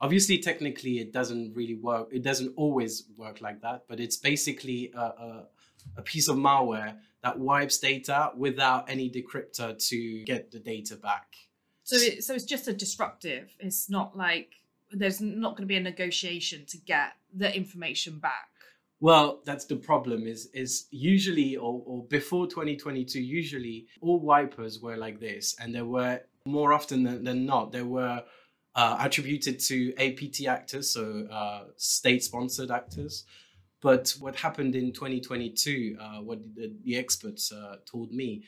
Obviously, 0.00 0.38
technically, 0.38 0.98
it 0.98 1.12
doesn't 1.12 1.54
really 1.54 1.74
work. 1.74 2.08
It 2.10 2.22
doesn't 2.22 2.54
always 2.56 3.04
work 3.16 3.40
like 3.40 3.60
that, 3.62 3.84
but 3.88 4.00
it's 4.00 4.16
basically 4.16 4.90
a, 4.94 5.00
a, 5.00 5.46
a 5.98 6.02
piece 6.02 6.28
of 6.28 6.36
malware 6.36 6.96
that 7.22 7.38
wipes 7.38 7.78
data 7.78 8.30
without 8.36 8.88
any 8.88 9.10
decryptor 9.10 9.76
to 9.88 10.24
get 10.24 10.50
the 10.50 10.58
data 10.58 10.96
back. 10.96 11.34
So, 11.84 11.96
it, 11.96 12.24
so 12.24 12.34
it's 12.34 12.44
just 12.44 12.66
a 12.68 12.72
disruptive. 12.72 13.54
It's 13.58 13.90
not 13.90 14.16
like 14.16 14.54
there's 14.90 15.20
not 15.20 15.50
going 15.50 15.64
to 15.64 15.66
be 15.66 15.76
a 15.76 15.80
negotiation 15.80 16.64
to 16.66 16.78
get 16.78 17.12
the 17.34 17.54
information 17.54 18.18
back. 18.18 18.48
Well, 19.00 19.40
that's 19.44 19.64
the 19.64 19.76
problem. 19.76 20.26
Is 20.26 20.46
is 20.52 20.86
usually 20.90 21.56
or, 21.56 21.82
or 21.86 22.04
before 22.04 22.46
2022, 22.46 23.20
usually 23.20 23.86
all 24.00 24.20
wipers 24.20 24.80
were 24.80 24.96
like 24.96 25.20
this, 25.20 25.56
and 25.58 25.74
there 25.74 25.86
were 25.86 26.20
more 26.44 26.72
often 26.72 27.02
than, 27.02 27.24
than 27.24 27.46
not 27.46 27.72
there 27.72 27.86
were 27.86 28.22
uh, 28.74 28.96
attributed 29.00 29.58
to 29.60 29.94
APT 29.96 30.46
actors, 30.46 30.90
so 30.90 31.26
uh, 31.30 31.64
state-sponsored 31.76 32.70
actors. 32.70 33.24
But 33.80 34.14
what 34.20 34.36
happened 34.36 34.74
in 34.76 34.92
2022, 34.92 35.96
uh, 35.98 36.04
what 36.20 36.38
the, 36.54 36.72
the 36.84 36.96
experts 36.96 37.50
uh, 37.50 37.76
told 37.86 38.12
me, 38.12 38.44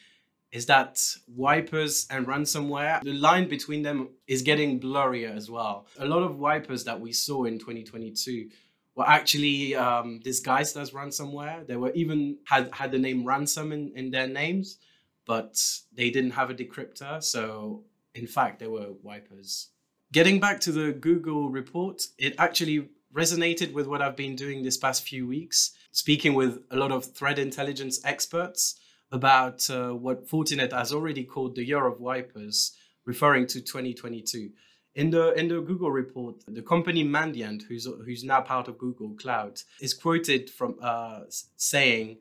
is 0.53 0.67
that 0.67 1.03
wipers 1.35 2.07
and 2.11 2.27
ransomware, 2.27 3.03
the 3.03 3.15
line 3.15 3.49
between 3.49 3.83
them 3.83 4.11
is 4.27 4.43
getting 4.43 4.79
blurrier 4.79 5.35
as 5.35 5.51
well. 5.51 5.87
A 5.99 6.05
lot 6.05 6.23
of 6.23 6.39
wipers 6.39 6.85
that 6.85 7.01
we 7.01 7.13
saw 7.13 7.45
in 7.45 7.59
2022 7.59 8.51
were 8.95 9.09
actually 9.09 9.75
um, 9.75 10.21
disguised 10.21 10.77
as 10.77 10.91
ransomware. 10.91 11.67
They 11.67 11.77
were 11.77 11.93
even 11.93 12.37
had 12.45 12.69
had 12.73 12.93
the 12.93 12.99
name 12.99 13.25
ransom 13.25 13.73
in, 13.73 13.93
in 13.97 14.11
their 14.11 14.27
names, 14.27 14.77
but 15.25 15.59
they 15.95 16.11
didn't 16.11 16.33
have 16.33 16.51
a 16.51 16.55
decryptor. 16.55 17.23
So 17.23 17.85
in 18.15 18.27
fact, 18.27 18.59
they 18.59 18.67
were 18.67 18.89
wipers. 19.03 19.69
Getting 20.13 20.41
back 20.41 20.61
to 20.61 20.73
the 20.73 20.93
Google 20.93 21.49
report, 21.49 22.03
it 22.19 22.35
actually 22.37 22.91
resonated 23.15 23.73
with 23.73 23.87
what 23.87 24.03
I've 24.03 24.15
been 24.15 24.37
doing 24.37 24.63
this 24.63 24.77
past 24.77 25.09
few 25.09 25.27
weeks, 25.27 25.71
speaking 25.91 26.35
with 26.35 26.63
a 26.71 26.77
lot 26.77 26.93
of 26.93 27.07
threat 27.15 27.39
intelligence 27.39 27.99
experts 28.05 28.79
about 29.11 29.69
uh, 29.71 29.93
what 29.93 30.29
Fortinet 30.29 30.73
has 30.73 30.93
already 30.93 31.25
called 31.25 31.55
the 31.55 31.65
year 31.65 31.87
of 31.87 31.99
wipers, 31.99 32.77
referring 33.07 33.47
to 33.47 33.63
2022. 33.63 34.51
In 34.97 35.09
the 35.09 35.33
in 35.33 35.49
the 35.49 35.63
Google 35.63 35.91
report, 35.91 36.45
the 36.47 36.61
company 36.61 37.03
Mandiant, 37.03 37.63
who's 37.63 37.87
who's 38.05 38.23
now 38.23 38.43
part 38.43 38.69
of 38.69 38.77
Google 38.77 39.15
Cloud, 39.15 39.63
is 39.81 39.95
quoted 39.95 40.51
from 40.51 40.77
uh, 40.83 41.21
saying, 41.57 42.19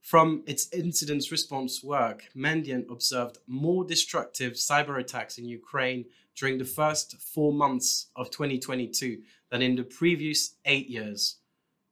from 0.00 0.44
its 0.46 0.72
incident 0.72 1.28
response 1.32 1.82
work, 1.82 2.28
Mandiant 2.36 2.88
observed 2.88 3.38
more 3.48 3.84
destructive 3.84 4.52
cyber 4.52 5.00
attacks 5.00 5.38
in 5.38 5.46
Ukraine 5.46 6.04
during 6.36 6.58
the 6.58 6.64
first 6.64 7.20
four 7.20 7.52
months 7.52 8.08
of 8.16 8.30
2022 8.30 9.18
than 9.50 9.62
in 9.62 9.76
the 9.76 9.84
previous 9.84 10.54
eight 10.64 10.88
years. 10.88 11.36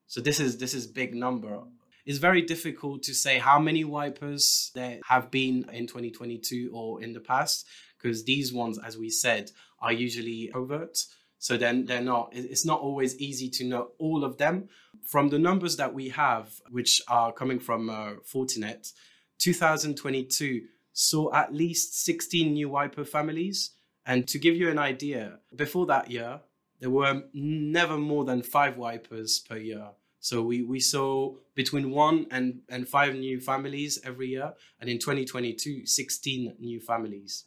So 0.06 0.20
this 0.20 0.40
is 0.40 0.59
this 0.59 0.75
is 0.75 0.87
big 0.87 1.14
number. 1.14 1.61
It's 2.06 2.18
very 2.18 2.42
difficult 2.42 3.02
to 3.04 3.14
say 3.14 3.38
how 3.38 3.59
many 3.59 3.85
wipers 3.85 4.70
there 4.75 4.99
have 5.06 5.30
been 5.30 5.66
in 5.73 5.87
2022 5.87 6.70
or 6.73 7.02
in 7.02 7.12
the 7.12 7.20
past 7.20 7.66
because 7.97 8.25
these 8.25 8.52
ones, 8.52 8.78
as 8.78 8.97
we 8.97 9.11
said, 9.11 9.50
are 9.80 9.92
usually 9.92 10.50
overt. 10.52 11.04
So 11.38 11.56
then 11.56 11.87
they're 11.87 12.02
not, 12.02 12.32
it's 12.35 12.66
not 12.66 12.80
always 12.80 13.18
easy 13.18 13.49
to 13.50 13.64
know 13.64 13.88
all 13.99 14.25
of 14.25 14.37
them. 14.38 14.68
From 15.04 15.28
the 15.28 15.38
numbers 15.38 15.76
that 15.76 15.94
we 15.94 16.09
have, 16.11 16.61
which 16.70 17.00
are 17.09 17.32
coming 17.32 17.59
from 17.59 17.88
uh, 17.88 18.14
Fortinet, 18.30 18.92
2022 19.38 20.62
saw 20.92 21.32
at 21.32 21.54
least 21.54 22.04
16 22.04 22.52
new 22.52 22.68
wiper 22.68 23.04
families. 23.04 23.70
And 24.11 24.26
to 24.26 24.40
give 24.40 24.57
you 24.57 24.69
an 24.69 24.79
idea, 24.79 25.38
before 25.55 25.87
that 25.87 26.11
year, 26.11 26.40
there 26.81 26.90
were 26.90 27.23
never 27.33 27.97
more 27.97 28.25
than 28.25 28.43
five 28.43 28.76
wipers 28.76 29.38
per 29.38 29.57
year. 29.57 29.90
So 30.19 30.43
we, 30.43 30.64
we 30.64 30.81
saw 30.81 31.37
between 31.55 31.93
one 31.93 32.26
and, 32.33 32.62
and 32.69 32.88
five 32.88 33.14
new 33.14 33.40
families 33.40 34.00
every 34.02 34.26
year. 34.31 34.55
And 34.81 34.90
in 34.90 34.99
2022, 34.99 35.87
16 35.87 36.57
new 36.59 36.81
families. 36.81 37.45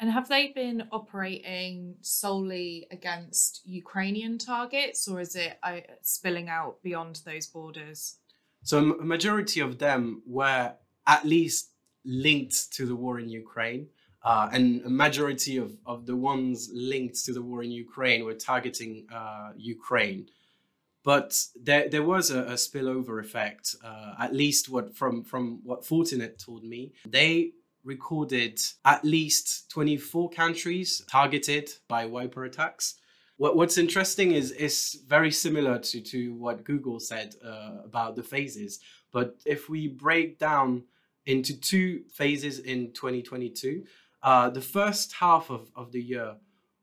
And 0.00 0.10
have 0.10 0.28
they 0.28 0.48
been 0.48 0.88
operating 0.90 1.94
solely 2.00 2.88
against 2.90 3.60
Ukrainian 3.64 4.36
targets, 4.36 5.06
or 5.06 5.20
is 5.20 5.36
it 5.36 5.60
uh, 5.62 5.78
spilling 6.02 6.48
out 6.48 6.82
beyond 6.82 7.20
those 7.24 7.46
borders? 7.46 8.16
So, 8.64 8.98
a 8.98 9.04
majority 9.04 9.60
of 9.60 9.78
them 9.78 10.22
were 10.26 10.72
at 11.06 11.24
least 11.24 11.70
linked 12.04 12.72
to 12.72 12.84
the 12.84 12.96
war 12.96 13.20
in 13.20 13.28
Ukraine. 13.28 13.86
Uh, 14.24 14.48
and 14.52 14.82
a 14.86 14.90
majority 14.90 15.58
of, 15.58 15.76
of 15.84 16.06
the 16.06 16.16
ones 16.16 16.70
linked 16.72 17.22
to 17.26 17.32
the 17.32 17.42
war 17.42 17.62
in 17.62 17.70
Ukraine 17.70 18.24
were 18.24 18.34
targeting 18.34 19.06
uh, 19.14 19.50
Ukraine. 19.56 20.28
But 21.04 21.38
there, 21.54 21.90
there 21.90 22.02
was 22.02 22.30
a, 22.30 22.44
a 22.44 22.54
spillover 22.54 23.20
effect, 23.20 23.76
uh, 23.84 24.14
at 24.18 24.34
least 24.34 24.70
what 24.70 24.96
from, 24.96 25.22
from 25.22 25.60
what 25.62 25.82
Fortinet 25.82 26.42
told 26.42 26.64
me. 26.64 26.92
They 27.06 27.52
recorded 27.84 28.58
at 28.86 29.04
least 29.04 29.70
24 29.70 30.30
countries 30.30 31.02
targeted 31.06 31.70
by 31.86 32.06
wiper 32.06 32.44
attacks. 32.44 32.94
What, 33.36 33.56
what's 33.56 33.76
interesting 33.76 34.32
is 34.32 34.52
is 34.52 35.02
very 35.06 35.30
similar 35.30 35.78
to, 35.78 36.00
to 36.00 36.34
what 36.34 36.64
Google 36.64 36.98
said 36.98 37.34
uh, 37.44 37.82
about 37.84 38.16
the 38.16 38.22
phases. 38.22 38.80
But 39.12 39.36
if 39.44 39.68
we 39.68 39.88
break 39.88 40.38
down 40.38 40.84
into 41.26 41.58
two 41.60 42.04
phases 42.12 42.60
in 42.60 42.92
2022, 42.92 43.84
uh, 44.24 44.50
the 44.50 44.60
first 44.60 45.12
half 45.12 45.50
of, 45.50 45.70
of 45.76 45.92
the 45.92 46.00
year 46.00 46.34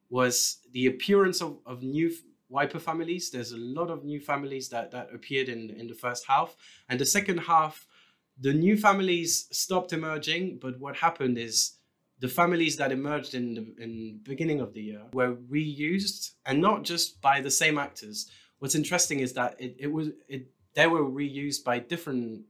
was 0.10 0.60
the 0.72 0.86
appearance 0.86 1.42
of, 1.42 1.58
of 1.66 1.84
new 1.84 2.12
wiper 2.48 2.80
families. 2.80 3.32
There's 3.32 3.52
a 3.52 3.58
lot 3.58 3.90
of 3.90 4.06
new 4.06 4.20
families 4.20 4.70
that, 4.70 4.92
that 4.92 5.10
appeared 5.14 5.50
in, 5.50 5.70
in 5.72 5.88
the 5.88 5.94
first 5.94 6.26
half. 6.28 6.56
And 6.88 7.00
the 7.00 7.06
second 7.06 7.40
half 7.40 7.88
the 8.40 8.54
new 8.54 8.76
families 8.76 9.48
stopped 9.52 9.94
emerging, 9.94 10.58
but 10.62 10.80
what 10.80 10.96
happened 10.96 11.38
is 11.38 11.74
the 12.20 12.28
families 12.28 12.76
that 12.78 12.92
emerged 12.92 13.36
in 13.36 13.54
the 13.54 13.84
in 13.84 14.20
beginning 14.24 14.62
of 14.62 14.74
the 14.74 14.82
year 14.82 15.02
were 15.14 15.36
reused 15.36 16.32
and 16.46 16.60
not 16.60 16.84
just 16.84 17.22
by 17.22 17.42
the 17.42 17.52
same 17.52 17.78
actors. 17.78 18.30
What's 18.60 18.76
interesting 18.76 19.20
is 19.20 19.34
that 19.34 19.60
it, 19.60 19.76
it 19.80 19.92
was 19.92 20.10
it 20.28 20.48
they 20.74 20.88
were 20.88 21.04
reused 21.04 21.64
by 21.64 21.80
different 21.80 22.46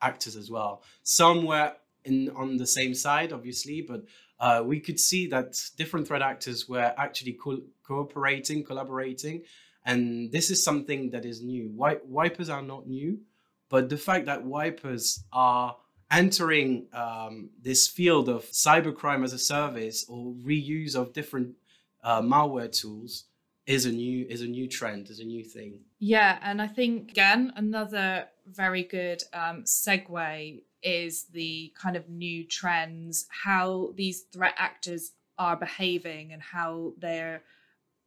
actors 0.00 0.36
as 0.36 0.50
well. 0.50 0.82
Some 1.02 1.44
were 1.46 1.72
in 2.04 2.30
on 2.30 2.56
the 2.56 2.66
same 2.66 2.94
side, 2.94 3.32
obviously, 3.32 3.82
but 3.82 4.04
uh, 4.40 4.62
we 4.64 4.80
could 4.80 5.00
see 5.00 5.26
that 5.28 5.60
different 5.76 6.06
threat 6.06 6.22
actors 6.22 6.68
were 6.68 6.94
actually 6.96 7.32
co- 7.32 7.62
cooperating, 7.82 8.64
collaborating, 8.64 9.42
and 9.84 10.30
this 10.32 10.50
is 10.50 10.62
something 10.62 11.10
that 11.10 11.24
is 11.24 11.42
new. 11.42 11.68
Wi- 11.68 12.00
wipers 12.04 12.48
are 12.48 12.62
not 12.62 12.86
new. 12.86 13.20
But 13.68 13.88
the 13.88 13.98
fact 13.98 14.26
that 14.26 14.44
wipers 14.44 15.24
are 15.32 15.76
entering 16.10 16.86
um, 16.92 17.50
this 17.62 17.86
field 17.86 18.28
of 18.28 18.44
cybercrime 18.44 19.24
as 19.24 19.32
a 19.32 19.38
service 19.38 20.06
or 20.08 20.32
reuse 20.44 20.94
of 20.94 21.12
different 21.12 21.54
uh, 22.02 22.22
malware 22.22 22.72
tools 22.72 23.24
is 23.66 23.84
a 23.84 23.92
new 23.92 24.24
is 24.30 24.40
a 24.40 24.46
new 24.46 24.66
trend 24.66 25.10
is 25.10 25.20
a 25.20 25.24
new 25.24 25.44
thing 25.44 25.78
yeah 25.98 26.38
and 26.40 26.62
i 26.62 26.66
think 26.66 27.10
again 27.10 27.52
another 27.56 28.26
very 28.46 28.82
good 28.82 29.22
um, 29.34 29.62
segue 29.64 30.62
is 30.82 31.24
the 31.32 31.72
kind 31.80 31.96
of 31.96 32.08
new 32.08 32.44
trends 32.46 33.26
how 33.44 33.92
these 33.96 34.22
threat 34.32 34.54
actors 34.56 35.12
are 35.38 35.56
behaving 35.56 36.32
and 36.32 36.42
how 36.42 36.92
their 36.98 37.42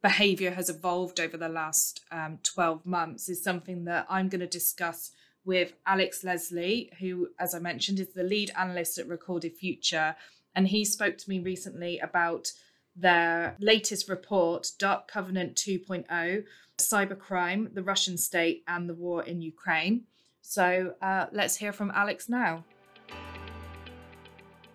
behavior 0.01 0.51
has 0.51 0.69
evolved 0.69 1.19
over 1.19 1.37
the 1.37 1.49
last 1.49 2.01
um, 2.11 2.39
12 2.43 2.85
months 2.85 3.29
is 3.29 3.43
something 3.43 3.85
that 3.85 4.05
i'm 4.09 4.29
going 4.29 4.39
to 4.41 4.47
discuss 4.47 5.11
with 5.43 5.73
Alex 5.85 6.23
Leslie, 6.23 6.91
who, 6.99 7.29
as 7.39 7.55
I 7.55 7.59
mentioned, 7.59 7.99
is 7.99 8.13
the 8.13 8.23
lead 8.23 8.51
analyst 8.57 8.97
at 8.97 9.07
Recorded 9.07 9.57
Future. 9.57 10.15
And 10.55 10.67
he 10.67 10.85
spoke 10.85 11.17
to 11.17 11.29
me 11.29 11.39
recently 11.39 11.99
about 11.99 12.51
their 12.95 13.55
latest 13.59 14.09
report, 14.09 14.71
Dark 14.77 15.07
Covenant 15.07 15.55
2.0 15.55 16.43
Cybercrime, 16.77 17.73
the 17.73 17.83
Russian 17.83 18.17
State, 18.17 18.63
and 18.67 18.89
the 18.89 18.93
War 18.93 19.23
in 19.23 19.41
Ukraine. 19.41 20.03
So 20.41 20.93
uh, 21.01 21.27
let's 21.31 21.55
hear 21.55 21.71
from 21.71 21.91
Alex 21.91 22.29
now. 22.29 22.63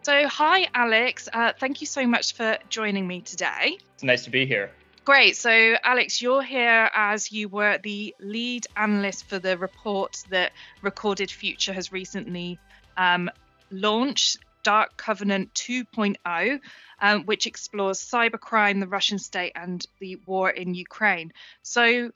So, 0.03 0.29
hi, 0.29 0.69
Alex. 0.73 1.29
Uh, 1.33 1.53
thank 1.59 1.81
you 1.81 1.87
so 1.89 2.07
much 2.07 2.35
for 2.35 2.59
joining 2.69 3.09
me 3.09 3.23
today. 3.23 3.77
It's 3.95 4.05
nice 4.05 4.23
to 4.23 4.31
be 4.31 4.47
here. 4.47 4.71
Great. 5.05 5.37
So, 5.37 5.77
Alex, 5.83 6.23
you're 6.23 6.43
here 6.43 6.91
as 6.95 7.33
you 7.33 7.49
were 7.49 7.79
the 7.83 8.15
lead 8.21 8.67
analyst 8.77 9.29
for 9.29 9.41
the 9.41 9.59
report 9.59 10.23
that 10.31 10.53
Recorded 10.81 11.31
Future 11.31 11.73
has 11.73 11.91
recently 11.91 12.59
um, 12.97 13.29
launched, 13.73 14.39
Dark 14.63 14.97
Covenant 14.97 15.53
2.0, 15.55 16.61
um, 17.01 17.25
which 17.25 17.47
explores 17.47 17.99
cybercrime, 17.99 18.79
the 18.79 18.87
Russian 18.87 19.19
state, 19.19 19.53
and 19.57 19.85
the 19.99 20.17
war 20.27 20.51
in 20.51 20.75
Ukraine. 20.75 21.33
So, 21.63 22.13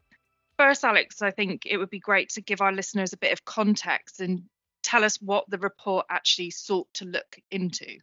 first, 0.60 0.84
Alex, 0.84 1.22
I 1.22 1.30
think 1.30 1.62
it 1.64 1.78
would 1.78 1.88
be 1.88 2.00
great 2.00 2.28
to 2.30 2.42
give 2.42 2.60
our 2.60 2.70
listeners 2.70 3.14
a 3.14 3.16
bit 3.16 3.32
of 3.32 3.46
context 3.46 4.20
and 4.20 4.42
tell 4.82 5.04
us 5.04 5.16
what 5.16 5.48
the 5.48 5.56
report 5.56 6.04
actually 6.10 6.50
sought 6.50 6.86
to 6.94 7.06
look 7.06 7.38
into. 7.50 7.96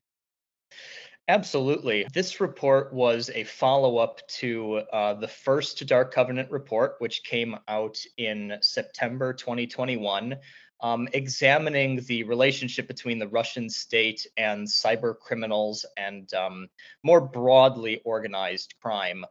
Absolutely. 1.28 2.08
This 2.16 2.42
report 2.42 2.92
was 2.92 3.30
a 3.36 3.44
follow 3.44 3.98
up 3.98 4.28
to 4.40 4.78
uh, 4.92 5.14
the 5.14 5.28
first 5.28 5.86
Dark 5.86 6.12
Covenant 6.12 6.50
report, 6.50 6.96
which 6.98 7.24
came 7.24 7.56
out 7.68 8.00
in 8.18 8.58
September 8.62 9.34
2021, 9.34 10.36
um, 10.82 11.08
examining 11.14 12.02
the 12.08 12.24
relationship 12.24 12.88
between 12.88 13.20
the 13.20 13.28
Russian 13.28 13.70
state 13.70 14.26
and 14.36 14.66
cyber 14.66 15.16
criminals 15.16 15.86
and 15.96 16.34
um, 16.34 16.68
more 17.04 17.22
broadly 17.22 18.02
organized 18.04 18.74
crime. 18.82 19.26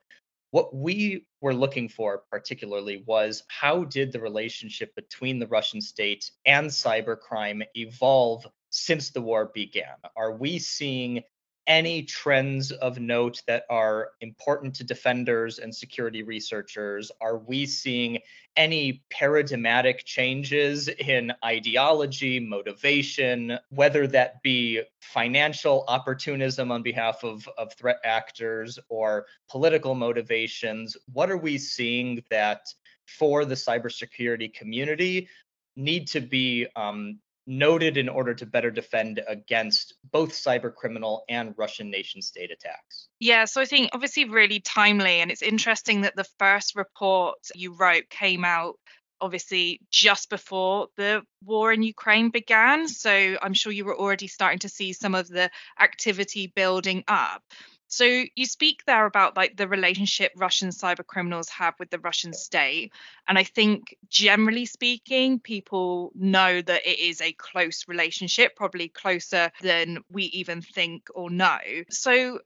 What 0.57 0.75
we 0.75 1.27
were 1.43 1.53
looking 1.53 1.87
for 1.87 2.23
particularly 2.31 3.05
was 3.07 3.43
how 3.49 3.85
did 3.85 4.11
the 4.11 4.21
relationship 4.21 4.95
between 4.95 5.39
the 5.39 5.47
Russian 5.47 5.83
state 5.83 6.31
and 6.47 6.71
cybercrime 6.71 7.63
evolve 7.75 8.47
since 8.71 9.11
the 9.11 9.21
war 9.21 9.51
began? 9.53 9.97
Are 10.17 10.33
we 10.33 10.59
seeing 10.59 11.25
any 11.67 12.03
trends 12.03 12.71
of 12.71 12.99
note 12.99 13.43
that 13.47 13.65
are 13.69 14.11
important 14.21 14.75
to 14.77 14.85
defenders 14.85 15.59
and 15.59 15.75
security 15.75 16.23
researchers? 16.23 17.11
Are 17.21 17.39
we 17.39 17.67
seeing 17.67 18.19
any 18.57 19.03
paradigmatic 19.11 20.05
changes 20.05 20.89
in 20.89 21.33
ideology, 21.45 22.41
motivation, 22.41 23.59
whether 23.71 24.07
that 24.07 24.43
be 24.43 24.83
financial 25.01 25.85
opportunism 25.89 26.71
on 26.71 26.83
behalf 26.83 27.25
of, 27.25 27.49
of 27.59 27.73
threat 27.75 27.99
actors 28.05 28.79
or 28.89 29.27
political 29.51 29.95
motivations? 29.95 30.97
What 31.13 31.31
are 31.31 31.37
we 31.37 31.59
seeing 31.59 32.23
that 32.31 32.67
for 33.07 33.45
the 33.45 33.55
cybersecurity 33.55 34.53
community 34.53 35.29
need 35.77 36.09
to 36.09 36.21
be 36.21 36.67
um, 36.75 37.19
noted 37.47 37.97
in 37.97 38.09
order 38.09 38.35
to 38.35 38.47
better 38.47 38.71
defend 38.71 39.23
against 39.27 39.95
both 40.13 40.33
cyber 40.33 40.75
criminal 40.75 41.25
and 41.29 41.55
Russian 41.57 41.91
nation 41.91 42.21
state 42.23 42.51
attacks. 42.51 43.09
Yeah, 43.21 43.45
so 43.45 43.61
I 43.61 43.65
think 43.65 43.91
obviously 43.93 44.25
really 44.25 44.61
timely, 44.61 45.21
and 45.21 45.31
it's 45.31 45.43
interesting 45.43 46.03
that 46.03 46.17
the 46.17 46.27
first 46.39 46.75
report 46.75 47.39
you 47.55 47.75
wrote 47.75 48.09
came 48.11 48.45
out 48.45 48.75
obviously 49.21 49.81
just 49.91 50.29
before 50.29 50.89
the 50.97 51.23
war 51.45 51.73
in 51.73 51.83
Ukraine 51.83 52.31
began. 52.31 52.87
So 52.89 53.37
I'm 53.41 53.55
sure 53.55 53.73
you 53.73 53.85
were 53.85 53.97
already 53.97 54.27
starting 54.27 54.59
to 54.61 54.69
see 54.69 54.93
some 54.93 55.15
of 55.15 55.29
the 55.29 55.51
activity 55.81 56.53
building 56.55 57.05
up. 57.09 57.43
So 57.89 58.25
you 58.35 58.47
speak 58.47 58.85
there 58.87 59.07
about 59.07 59.37
like 59.37 59.57
the 59.57 59.69
relationship 59.69 60.33
Russian 60.37 60.71
cyber 60.71 61.07
criminals 61.07 61.49
have 61.51 61.75
with 61.79 61.91
the 61.91 61.99
Russian 61.99 62.33
state. 62.33 62.93
And 63.29 63.39
I 63.39 63.45
think 63.45 63.97
generally 64.09 64.67
speaking, 64.67 65.39
people 65.39 66.13
know 66.15 66.61
that 66.61 66.87
it 66.87 66.99
is 66.99 67.21
a 67.21 67.33
close 67.33 67.85
relationship, 67.87 68.57
probably 68.57 68.89
closer 68.89 69.51
than 69.63 69.99
we 70.11 70.25
even 70.25 70.63
think 70.63 71.09
or 71.15 71.31
know. 71.31 71.59
So 71.91 72.41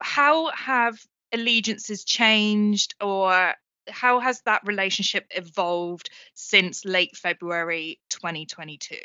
how 0.00 0.50
have 0.50 0.98
allegiances 1.32 2.04
changed 2.04 2.94
or 3.00 3.54
how 3.88 4.20
has 4.20 4.40
that 4.42 4.62
relationship 4.64 5.26
evolved 5.30 6.08
since 6.34 6.84
late 6.84 7.16
February 7.16 8.00
2022? 8.10 8.96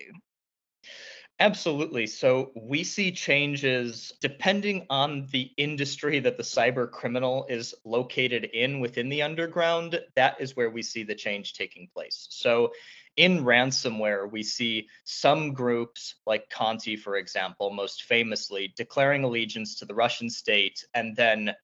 Absolutely. 1.41 2.05
So 2.05 2.51
we 2.53 2.84
see 2.84 3.13
changes 3.13 4.12
depending 4.19 4.86
on 4.89 5.25
the 5.31 5.51
industry 5.55 6.19
that 6.19 6.36
the 6.36 6.43
cyber 6.43 6.91
criminal 6.91 7.46
is 7.48 7.74
located 7.86 8.43
in 8.46 8.82
within 8.82 9.08
the 9.08 9.21
underground. 9.21 10.02
That 10.15 10.41
is 10.41 10.58
where 10.58 10.69
we 10.69 10.82
see 10.82 11.04
the 11.04 11.15
change 11.15 11.54
taking 11.54 11.88
place. 11.93 12.28
So 12.30 12.73
in 13.15 13.45
ransomware, 13.45 14.30
we 14.30 14.43
see 14.43 14.89
some 15.06 15.54
groups 15.54 16.15
like 16.25 16.49
Conti, 16.49 16.97
for 16.97 17.15
example, 17.15 17.71
most 17.71 18.04
famously 18.04 18.73
declaring 18.75 19.23
allegiance 19.23 19.75
to 19.75 19.86
the 19.86 19.95
Russian 19.95 20.30
state 20.30 20.84
and 20.93 21.15
then 21.15 21.56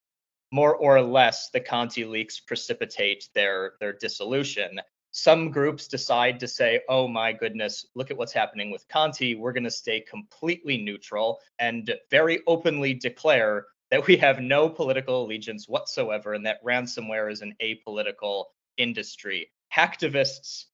more 0.52 0.76
or 0.76 1.02
less 1.02 1.50
the 1.50 1.60
Conti 1.60 2.06
leaks 2.06 2.40
precipitate 2.40 3.28
their 3.34 3.74
their 3.82 3.94
dissolution 3.94 4.80
some 5.18 5.50
groups 5.50 5.88
decide 5.88 6.42
to 6.42 6.48
say, 6.48 6.82
oh 6.90 7.08
my 7.08 7.32
goodness, 7.32 7.86
look 7.96 8.12
at 8.12 8.18
what's 8.18 8.34
happening 8.34 8.70
with 8.70 8.86
Conti. 8.90 9.34
We're 9.34 9.54
going 9.54 9.64
to 9.64 9.72
stay 9.72 10.02
completely 10.02 10.76
neutral 10.76 11.40
and 11.58 11.90
very 12.12 12.42
openly 12.48 12.94
declare 12.94 13.66
that 13.92 14.06
we 14.08 14.18
have 14.18 14.42
no 14.42 14.68
political 14.68 15.24
allegiance 15.24 15.70
whatsoever 15.70 16.34
and 16.34 16.46
that 16.46 16.62
ransomware 16.66 17.32
is 17.32 17.42
an 17.42 17.56
apolitical 17.64 18.48
industry. 18.76 19.50
Hacktivists 19.74 20.66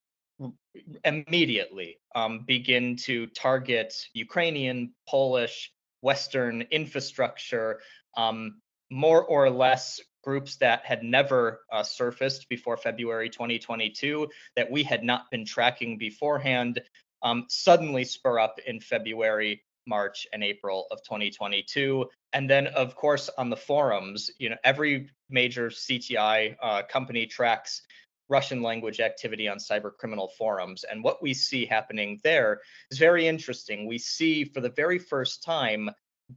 immediately 1.06 2.00
um, 2.16 2.44
begin 2.48 2.96
to 2.96 3.28
target 3.28 3.94
Ukrainian, 4.16 4.92
Polish, 5.08 5.72
Western 6.02 6.64
infrastructure, 6.72 7.80
um, 8.18 8.60
more 8.92 9.24
or 9.24 9.50
less 9.50 10.00
groups 10.24 10.58
that 10.58 10.86
had 10.86 11.04
never 11.04 11.62
uh, 11.72 11.82
surfaced 11.82 12.48
before 12.50 12.78
February 12.78 13.30
2022 13.30 14.28
that 14.56 14.70
we 14.70 14.84
had 14.84 15.04
not 15.04 15.32
been 15.32 15.46
tracking 15.46 15.98
beforehand 15.98 16.80
um, 17.24 17.46
suddenly 17.50 18.04
spur 18.04 18.40
up 18.40 18.60
in 18.68 18.80
February, 18.80 19.64
March, 19.88 20.28
and 20.34 20.44
April 20.44 20.88
of 20.92 21.02
2022. 21.04 22.08
And 22.34 22.50
then, 22.50 22.68
of 22.68 22.96
course, 22.96 23.30
on 23.38 23.50
the 23.50 23.58
forums, 23.58 24.30
you 24.38 24.50
know, 24.50 24.58
every 24.64 25.10
major 25.30 25.70
CTI 25.70 26.56
uh, 26.62 26.84
company 26.84 27.26
tracks 27.26 27.82
Russian 28.30 28.62
language 28.62 29.02
activity 29.02 29.50
on 29.50 29.58
cyber 29.58 29.92
criminal 29.96 30.30
forums. 30.38 30.86
And 30.90 31.04
what 31.04 31.22
we 31.22 31.34
see 31.34 31.66
happening 31.66 32.20
there 32.24 32.62
is 32.90 32.98
very 32.98 33.28
interesting. 33.28 33.86
We 33.86 33.98
see 33.98 34.46
for 34.46 34.62
the 34.62 34.70
very 34.70 35.00
first 35.00 35.44
time 35.44 35.90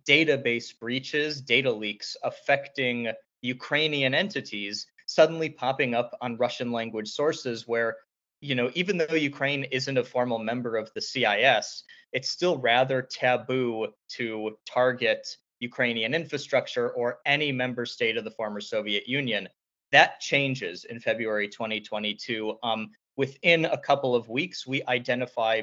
database 0.08 0.78
breaches, 0.78 1.40
data 1.40 1.72
leaks 1.72 2.16
affecting 2.22 3.12
Ukrainian 3.42 4.14
entities 4.14 4.86
suddenly 5.06 5.50
popping 5.50 5.94
up 5.94 6.16
on 6.20 6.36
Russian 6.36 6.72
language 6.72 7.08
sources 7.08 7.68
where, 7.68 7.96
you 8.40 8.54
know, 8.54 8.70
even 8.74 8.96
though 8.96 9.14
Ukraine 9.14 9.64
isn't 9.64 9.98
a 9.98 10.04
formal 10.04 10.38
member 10.38 10.76
of 10.76 10.90
the 10.94 11.00
CIS, 11.00 11.84
it's 12.12 12.30
still 12.30 12.58
rather 12.58 13.02
taboo 13.02 13.88
to 14.16 14.56
target 14.66 15.36
Ukrainian 15.60 16.14
infrastructure 16.14 16.90
or 16.90 17.18
any 17.26 17.52
member 17.52 17.86
state 17.86 18.16
of 18.16 18.24
the 18.24 18.30
former 18.30 18.60
Soviet 18.60 19.06
Union. 19.06 19.48
That 19.92 20.20
changes 20.20 20.84
in 20.84 21.00
February 21.00 21.48
2022. 21.48 22.58
Um, 22.62 22.90
within 23.16 23.66
a 23.66 23.78
couple 23.78 24.14
of 24.14 24.28
weeks, 24.28 24.66
we 24.66 24.82
identify 24.88 25.62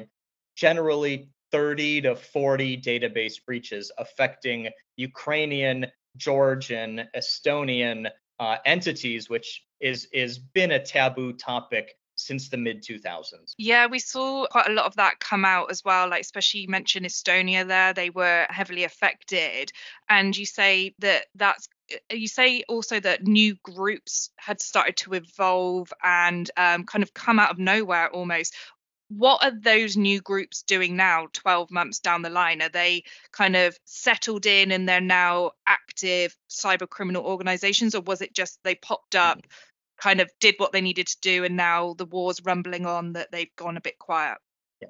generally 0.56 1.28
30 1.52 2.02
to 2.02 2.16
40 2.16 2.80
database 2.80 3.44
breaches 3.44 3.92
affecting 3.98 4.68
Ukrainian 4.96 5.86
Georgian, 6.16 7.08
Estonian 7.16 8.10
uh, 8.40 8.56
entities, 8.66 9.30
which 9.30 9.62
is 9.80 10.08
is 10.12 10.38
been 10.38 10.72
a 10.72 10.84
taboo 10.84 11.32
topic 11.32 11.94
since 12.16 12.48
the 12.48 12.56
mid 12.56 12.82
2000s. 12.82 13.54
Yeah, 13.58 13.86
we 13.86 13.98
saw 13.98 14.46
quite 14.46 14.68
a 14.68 14.72
lot 14.72 14.86
of 14.86 14.96
that 14.96 15.18
come 15.20 15.44
out 15.44 15.70
as 15.70 15.82
well. 15.84 16.08
Like, 16.08 16.20
especially 16.20 16.60
you 16.60 16.68
mentioned 16.68 17.06
Estonia 17.06 17.66
there, 17.66 17.92
they 17.92 18.10
were 18.10 18.46
heavily 18.48 18.84
affected. 18.84 19.72
And 20.08 20.36
you 20.36 20.46
say 20.46 20.94
that 20.98 21.26
that's 21.34 21.68
uh, 21.92 22.14
you 22.14 22.28
say 22.28 22.62
also 22.68 23.00
that 23.00 23.26
new 23.26 23.56
groups 23.62 24.30
had 24.36 24.60
started 24.60 24.96
to 24.98 25.14
evolve 25.14 25.92
and 26.02 26.50
um, 26.56 26.84
kind 26.84 27.02
of 27.02 27.14
come 27.14 27.38
out 27.38 27.50
of 27.50 27.58
nowhere 27.58 28.10
almost 28.10 28.54
what 29.16 29.44
are 29.44 29.52
those 29.52 29.96
new 29.96 30.20
groups 30.20 30.62
doing 30.62 30.96
now 30.96 31.28
12 31.32 31.70
months 31.70 31.98
down 32.00 32.22
the 32.22 32.30
line? 32.30 32.62
Are 32.62 32.68
they 32.68 33.04
kind 33.32 33.56
of 33.56 33.76
settled 33.84 34.46
in 34.46 34.72
and 34.72 34.88
they're 34.88 35.00
now 35.00 35.52
active 35.66 36.36
cyber 36.48 36.88
criminal 36.88 37.24
organizations 37.24 37.94
or 37.94 38.02
was 38.02 38.22
it 38.22 38.34
just 38.34 38.58
they 38.64 38.74
popped 38.74 39.14
up 39.14 39.38
mm. 39.38 39.50
kind 39.98 40.20
of 40.20 40.30
did 40.40 40.54
what 40.58 40.72
they 40.72 40.80
needed 40.80 41.06
to 41.08 41.20
do 41.20 41.44
and 41.44 41.56
now 41.56 41.94
the 41.94 42.06
war's 42.06 42.44
rumbling 42.44 42.86
on 42.86 43.14
that 43.14 43.30
they've 43.32 43.54
gone 43.56 43.76
a 43.76 43.82
bit 43.82 43.98
quiet? 43.98 44.38
Yeah. 44.80 44.88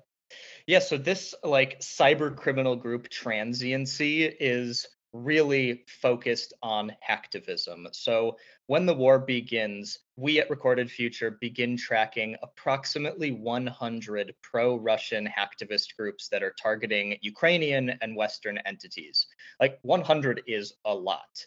Yeah 0.67 0.79
so 0.79 0.99
this 0.99 1.35
like 1.43 1.81
cyber 1.81 2.35
criminal 2.35 2.77
group 2.77 3.09
transiency 3.09 4.25
is 4.25 4.87
really 5.13 5.85
focused 6.01 6.55
on 6.63 6.93
hacktivism. 7.09 7.95
So 7.95 8.37
when 8.67 8.87
the 8.87 8.95
war 8.95 9.19
begins, 9.19 9.99
we 10.17 10.41
at 10.41 10.49
Recorded 10.49 10.91
Future 10.91 11.33
begin 11.41 11.77
tracking 11.77 12.37
approximately 12.43 13.33
100 13.33 14.35
pro 14.43 14.77
Russian 14.77 15.27
hacktivist 15.29 15.97
groups 15.97 16.29
that 16.29 16.43
are 16.43 16.55
targeting 16.61 17.19
Ukrainian 17.21 17.91
and 18.01 18.17
Western 18.17 18.59
entities. 18.59 19.27
Like 19.61 19.79
100 19.83 20.43
is 20.47 20.75
a 20.85 20.95
lot. 20.95 21.47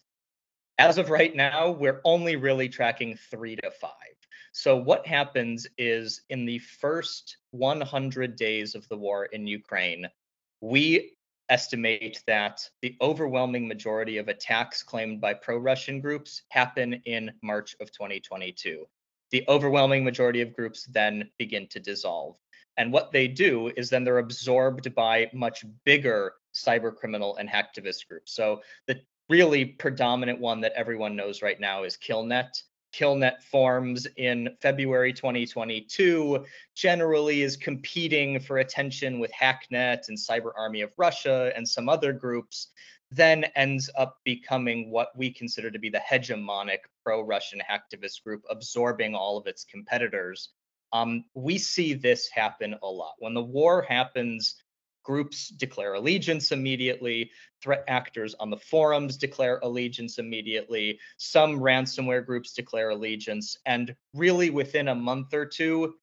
As 0.78 0.98
of 0.98 1.10
right 1.10 1.36
now, 1.36 1.72
we're 1.72 2.02
only 2.04 2.36
really 2.36 2.70
tracking 2.70 3.18
three 3.32 3.56
to 3.56 3.72
five. 3.72 3.92
So, 4.52 4.78
what 4.78 5.08
happens 5.08 5.68
is 5.78 6.22
in 6.30 6.46
the 6.46 6.60
first 6.60 7.38
100 7.52 8.36
days 8.36 8.76
of 8.76 8.88
the 8.90 8.98
war 8.98 9.26
in 9.26 9.48
Ukraine, 9.48 10.08
we 10.62 11.15
estimate 11.50 12.22
that 12.28 12.68
the 12.82 12.96
overwhelming 13.02 13.68
majority 13.68 14.18
of 14.18 14.28
attacks 14.28 14.84
claimed 14.84 15.22
by 15.22 15.34
pro 15.34 15.58
Russian 15.58 16.02
groups 16.02 16.44
happen 16.50 16.94
in 17.06 17.32
March 17.42 17.76
of 17.80 17.92
2022. 17.92 18.86
The 19.32 19.46
overwhelming 19.48 20.04
majority 20.04 20.42
of 20.42 20.56
groups 20.56 20.86
then 20.86 21.30
begin 21.38 21.68
to 21.68 21.80
dissolve. 21.80 22.38
And 22.78 22.92
what 22.92 23.12
they 23.12 23.28
do 23.28 23.72
is 23.78 23.90
then 23.90 24.04
they're 24.04 24.18
absorbed 24.18 24.94
by 24.96 25.30
much 25.34 25.66
bigger 25.86 26.34
cyber 26.54 26.96
criminal 26.96 27.38
and 27.38 27.50
hacktivist 27.50 28.08
groups. 28.08 28.34
So 28.34 28.62
the 28.88 29.02
really 29.30 29.66
predominant 29.66 30.40
one 30.40 30.62
that 30.62 30.74
everyone 30.74 31.16
knows 31.16 31.42
right 31.42 31.60
now 31.60 31.84
is 31.84 31.98
Killnet. 31.98 32.62
Killnet 32.96 33.42
forms 33.44 34.08
in 34.18 34.56
February 34.62 35.12
2022, 35.12 36.46
generally 36.76 37.42
is 37.42 37.58
competing 37.58 38.40
for 38.40 38.60
attention 38.60 39.20
with 39.20 39.32
XakNet 39.34 40.08
and 40.08 40.18
Cyber 40.18 40.52
Army 40.58 40.82
of 40.82 40.92
Russia 40.98 41.52
and 41.56 41.68
some 41.68 41.90
other 41.90 42.14
groups, 42.14 42.70
then 43.12 43.44
ends 43.56 43.90
up 43.98 44.20
becoming 44.24 44.92
what 44.92 45.10
we 45.18 45.30
consider 45.30 45.70
to 45.70 45.80
be 45.80 45.90
the 45.90 46.02
hegemonic 46.10 46.80
pro 47.04 47.22
Russian 47.22 47.62
hacktivist 47.70 48.24
group, 48.24 48.44
absorbing 48.50 49.14
all 49.14 49.38
of 49.38 49.48
its 49.48 49.66
competitors. 49.66 50.50
Um, 50.94 51.26
we 51.34 51.58
see 51.58 51.94
this 51.94 52.30
happen 52.30 52.76
a 52.82 52.88
lot. 52.88 53.16
When 53.20 53.34
the 53.34 53.44
war 53.44 53.82
happens, 53.82 54.56
groups 55.06 55.50
declare 55.50 55.94
allegiance 55.94 56.52
immediately. 56.52 57.32
Threat 57.62 57.86
actors 57.88 58.36
on 58.40 58.50
the 58.50 58.58
forums 58.58 59.18
declare 59.18 59.60
allegiance 59.64 60.18
immediately. 60.18 61.00
Some 61.18 61.60
ransomware 61.60 62.26
groups 62.26 62.54
declare 62.54 62.90
allegiance. 62.90 63.58
And 63.66 63.96
really, 64.14 64.50
within 64.50 64.90
a 64.90 64.96
month 64.96 65.34
or 65.34 65.46
two, 65.46 65.94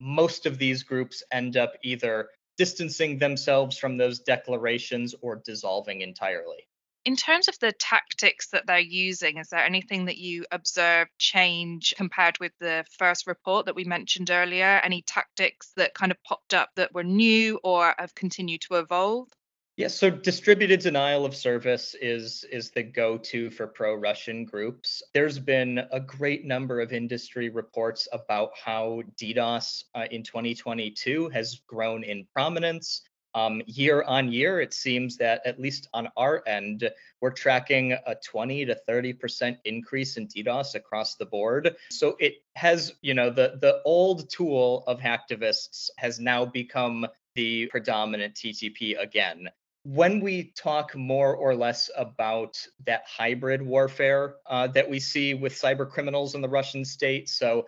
most 0.00 0.46
of 0.46 0.58
these 0.58 0.82
groups 0.82 1.22
end 1.30 1.56
up 1.56 1.74
either 1.82 2.28
distancing 2.56 3.18
themselves 3.18 3.76
from 3.78 3.96
those 3.96 4.20
declarations 4.20 5.14
or 5.20 5.42
dissolving 5.44 6.00
entirely. 6.00 6.66
In 7.04 7.16
terms 7.16 7.48
of 7.48 7.58
the 7.58 7.72
tactics 7.72 8.50
that 8.50 8.66
they're 8.66 8.78
using, 8.78 9.38
is 9.38 9.48
there 9.48 9.64
anything 9.64 10.04
that 10.04 10.18
you 10.18 10.44
observe 10.52 11.08
change 11.18 11.94
compared 11.96 12.38
with 12.38 12.52
the 12.60 12.84
first 12.96 13.26
report 13.26 13.66
that 13.66 13.74
we 13.74 13.82
mentioned 13.82 14.30
earlier? 14.30 14.80
Any 14.84 15.02
tactics 15.02 15.72
that 15.76 15.94
kind 15.94 16.12
of 16.12 16.22
popped 16.22 16.54
up 16.54 16.70
that 16.76 16.94
were 16.94 17.02
new 17.02 17.58
or 17.64 17.92
have 17.98 18.14
continued 18.14 18.60
to 18.62 18.76
evolve? 18.76 19.28
Yes, 19.76 19.96
so 19.96 20.10
distributed 20.10 20.80
denial 20.80 21.24
of 21.24 21.34
service 21.34 21.96
is 22.00 22.44
is 22.52 22.70
the 22.70 22.82
go-to 22.82 23.50
for 23.50 23.66
pro-Russian 23.66 24.44
groups. 24.44 25.02
There's 25.14 25.38
been 25.38 25.80
a 25.90 25.98
great 25.98 26.44
number 26.44 26.80
of 26.80 26.92
industry 26.92 27.48
reports 27.48 28.06
about 28.12 28.50
how 28.56 29.02
DDoS 29.16 29.84
uh, 29.94 30.06
in 30.10 30.22
2022 30.22 31.30
has 31.30 31.62
grown 31.66 32.04
in 32.04 32.26
prominence. 32.34 33.02
Um, 33.34 33.62
year 33.66 34.02
on 34.02 34.30
year, 34.30 34.60
it 34.60 34.74
seems 34.74 35.16
that 35.16 35.40
at 35.46 35.58
least 35.58 35.88
on 35.94 36.08
our 36.16 36.42
end, 36.46 36.90
we're 37.20 37.30
tracking 37.30 37.92
a 37.92 38.14
20 38.14 38.66
to 38.66 38.78
30% 38.88 39.58
increase 39.64 40.16
in 40.16 40.28
DDoS 40.28 40.74
across 40.74 41.14
the 41.14 41.26
board. 41.26 41.76
So 41.90 42.16
it 42.20 42.42
has, 42.56 42.92
you 43.00 43.14
know, 43.14 43.30
the 43.30 43.58
the 43.60 43.80
old 43.84 44.28
tool 44.28 44.84
of 44.86 45.00
hacktivists 45.00 45.90
has 45.96 46.20
now 46.20 46.44
become 46.44 47.06
the 47.34 47.66
predominant 47.66 48.34
TTP 48.34 49.00
again. 49.00 49.48
When 49.84 50.20
we 50.20 50.52
talk 50.56 50.94
more 50.94 51.34
or 51.34 51.56
less 51.56 51.90
about 51.96 52.56
that 52.86 53.02
hybrid 53.06 53.62
warfare 53.62 54.36
uh, 54.46 54.68
that 54.68 54.88
we 54.88 55.00
see 55.00 55.34
with 55.34 55.54
cyber 55.54 55.88
criminals 55.90 56.36
in 56.36 56.40
the 56.40 56.48
Russian 56.48 56.84
state, 56.84 57.28
so 57.28 57.66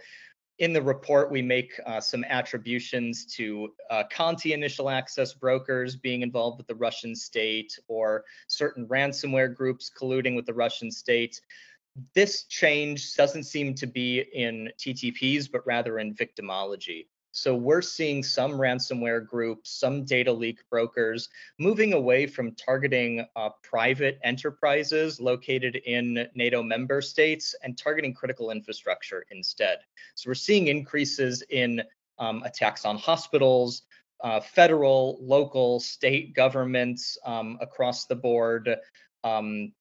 in 0.58 0.72
the 0.72 0.82
report, 0.82 1.30
we 1.30 1.42
make 1.42 1.80
uh, 1.84 2.00
some 2.00 2.24
attributions 2.24 3.24
to 3.36 3.72
uh, 3.90 4.04
Conti 4.10 4.52
initial 4.52 4.88
access 4.88 5.32
brokers 5.32 5.96
being 5.96 6.22
involved 6.22 6.58
with 6.58 6.66
the 6.68 6.74
Russian 6.74 7.14
state 7.16 7.76
or 7.88 8.24
certain 8.46 8.86
ransomware 8.86 9.54
groups 9.54 9.90
colluding 9.98 10.36
with 10.36 10.46
the 10.46 10.54
Russian 10.54 10.90
state. 10.90 11.40
This 12.14 12.44
change 12.44 13.14
doesn't 13.14 13.44
seem 13.44 13.74
to 13.74 13.86
be 13.86 14.20
in 14.32 14.70
TTPs, 14.78 15.50
but 15.50 15.66
rather 15.66 15.98
in 15.98 16.14
victimology. 16.14 17.06
So 17.34 17.56
we're 17.56 17.82
seeing 17.82 18.22
some 18.22 18.52
ransomware 18.52 19.26
groups, 19.26 19.70
some 19.70 20.04
data 20.04 20.32
leak 20.32 20.60
brokers 20.70 21.28
moving 21.58 21.92
away 21.92 22.28
from 22.28 22.52
targeting 22.52 23.26
uh, 23.34 23.50
private 23.60 24.20
enterprises 24.22 25.20
located 25.20 25.74
in 25.84 26.28
NATO 26.36 26.62
member 26.62 27.00
states 27.00 27.56
and 27.64 27.76
targeting 27.76 28.14
critical 28.14 28.52
infrastructure 28.52 29.26
instead. 29.32 29.78
So 30.14 30.30
we're 30.30 30.34
seeing 30.34 30.68
increases 30.68 31.42
in 31.50 31.82
um, 32.20 32.44
attacks 32.44 32.84
on 32.84 32.98
hospitals, 32.98 33.82
uh, 34.22 34.38
federal, 34.38 35.18
local, 35.20 35.80
state 35.80 36.36
governments 36.36 37.18
um, 37.26 37.58
across 37.60 38.06
the 38.06 38.14
board, 38.14 38.76
um, 39.24 39.72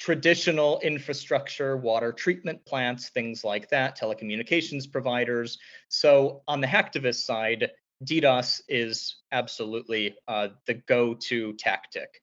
traditional 0.00 0.80
infrastructure, 0.80 1.76
water 1.76 2.10
treatment 2.10 2.64
plants, 2.64 3.10
things 3.10 3.44
like 3.44 3.68
that, 3.68 3.98
telecommunications 3.98 4.90
providers. 4.90 5.58
So 5.88 6.42
on 6.48 6.62
the 6.62 6.66
hacktivist 6.66 7.26
side, 7.26 7.70
DDoS 8.04 8.62
is 8.66 9.16
absolutely 9.30 10.16
uh, 10.26 10.48
the 10.66 10.74
go-to 10.74 11.52
tactic. 11.52 12.22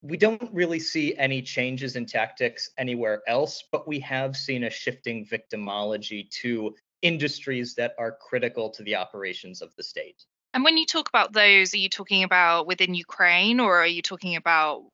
We 0.00 0.16
don't 0.16 0.50
really 0.54 0.80
see 0.80 1.14
any 1.16 1.42
changes 1.42 1.96
in 1.96 2.06
tactics 2.06 2.70
anywhere 2.78 3.22
else, 3.28 3.62
but 3.70 3.86
we 3.86 4.00
have 4.00 4.34
seen 4.34 4.64
a 4.64 4.70
shifting 4.70 5.26
victimology 5.26 6.30
to 6.40 6.74
industries 7.02 7.74
that 7.74 7.94
are 7.98 8.16
critical 8.22 8.70
to 8.70 8.82
the 8.82 8.96
operations 8.96 9.60
of 9.60 9.74
the 9.76 9.82
state. 9.82 10.24
And 10.54 10.64
when 10.64 10.78
you 10.78 10.86
talk 10.86 11.10
about 11.10 11.34
those, 11.34 11.74
are 11.74 11.78
you 11.78 11.90
talking 11.90 12.22
about 12.22 12.66
within 12.66 12.94
Ukraine 12.94 13.60
or 13.60 13.82
are 13.82 13.86
you 13.86 14.00
talking 14.00 14.36
about 14.36 14.84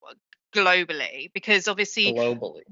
globally 0.54 1.30
because 1.32 1.68
obviously 1.68 2.12
globally. 2.12 2.62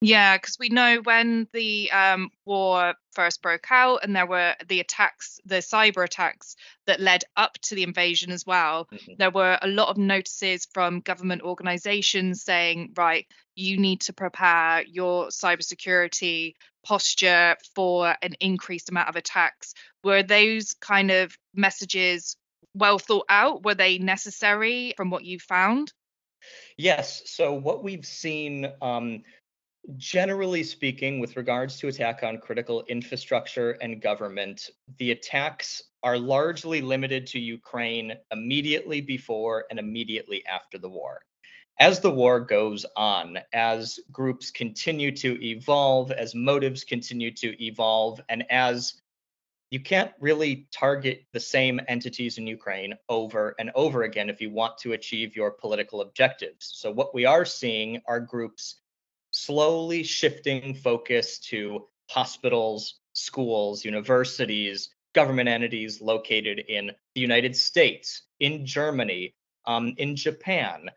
Yeah 0.00 0.36
because 0.36 0.56
we 0.60 0.68
know 0.68 1.00
when 1.02 1.48
the 1.52 1.90
um, 1.90 2.30
war 2.44 2.94
first 3.12 3.42
broke 3.42 3.66
out 3.70 4.04
and 4.04 4.14
there 4.14 4.26
were 4.26 4.54
the 4.68 4.80
attacks 4.80 5.40
the 5.44 5.56
cyber 5.56 6.04
attacks 6.04 6.54
that 6.86 7.00
led 7.00 7.24
up 7.36 7.54
to 7.62 7.74
the 7.74 7.82
invasion 7.82 8.30
as 8.30 8.46
well 8.46 8.86
mm-hmm. 8.92 9.12
there 9.18 9.30
were 9.30 9.58
a 9.60 9.66
lot 9.66 9.88
of 9.88 9.96
notices 9.96 10.68
from 10.72 11.00
government 11.00 11.42
organizations 11.42 12.44
saying 12.44 12.92
right 12.96 13.26
you 13.58 13.76
need 13.76 14.00
to 14.02 14.12
prepare 14.12 14.84
your 14.86 15.26
cybersecurity 15.28 16.54
posture 16.84 17.56
for 17.74 18.14
an 18.22 18.34
increased 18.40 18.88
amount 18.88 19.08
of 19.08 19.16
attacks. 19.16 19.74
Were 20.04 20.22
those 20.22 20.74
kind 20.74 21.10
of 21.10 21.36
messages 21.54 22.36
well 22.74 22.98
thought 22.98 23.26
out? 23.28 23.64
Were 23.64 23.74
they 23.74 23.98
necessary 23.98 24.94
from 24.96 25.10
what 25.10 25.24
you 25.24 25.40
found 25.40 25.92
Yes. 26.76 27.22
So 27.26 27.52
what 27.52 27.82
we've 27.82 28.06
seen, 28.06 28.70
um, 28.80 29.22
generally 29.96 30.62
speaking, 30.62 31.18
with 31.20 31.36
regards 31.36 31.78
to 31.78 31.88
attack 31.88 32.22
on 32.22 32.38
critical 32.38 32.84
infrastructure 32.88 33.72
and 33.80 34.02
government, 34.02 34.70
the 34.98 35.12
attacks 35.12 35.82
are 36.02 36.18
largely 36.18 36.80
limited 36.80 37.26
to 37.28 37.38
Ukraine 37.38 38.14
immediately 38.30 39.00
before 39.00 39.64
and 39.70 39.78
immediately 39.78 40.44
after 40.46 40.78
the 40.78 40.88
war. 40.88 41.20
As 41.80 42.00
the 42.00 42.10
war 42.10 42.40
goes 42.40 42.84
on, 42.96 43.38
as 43.52 44.00
groups 44.10 44.50
continue 44.50 45.12
to 45.16 45.42
evolve, 45.44 46.10
as 46.10 46.34
motives 46.34 46.82
continue 46.84 47.32
to 47.34 47.64
evolve, 47.64 48.20
and 48.28 48.44
as 48.50 49.00
you 49.70 49.80
can't 49.80 50.12
really 50.18 50.66
target 50.72 51.24
the 51.32 51.40
same 51.40 51.80
entities 51.88 52.38
in 52.38 52.46
Ukraine 52.46 52.94
over 53.08 53.54
and 53.58 53.70
over 53.74 54.02
again 54.02 54.30
if 54.30 54.40
you 54.40 54.50
want 54.50 54.78
to 54.78 54.92
achieve 54.92 55.36
your 55.36 55.50
political 55.50 56.00
objectives. 56.00 56.70
So, 56.74 56.90
what 56.90 57.14
we 57.14 57.26
are 57.26 57.44
seeing 57.44 58.00
are 58.06 58.20
groups 58.20 58.76
slowly 59.30 60.02
shifting 60.02 60.74
focus 60.74 61.38
to 61.38 61.86
hospitals, 62.08 62.94
schools, 63.12 63.84
universities, 63.84 64.88
government 65.14 65.48
entities 65.48 66.00
located 66.00 66.60
in 66.60 66.92
the 67.14 67.20
United 67.20 67.54
States, 67.54 68.22
in 68.40 68.64
Germany, 68.64 69.34
um, 69.66 69.94
in 69.98 70.16
Japan. 70.16 70.90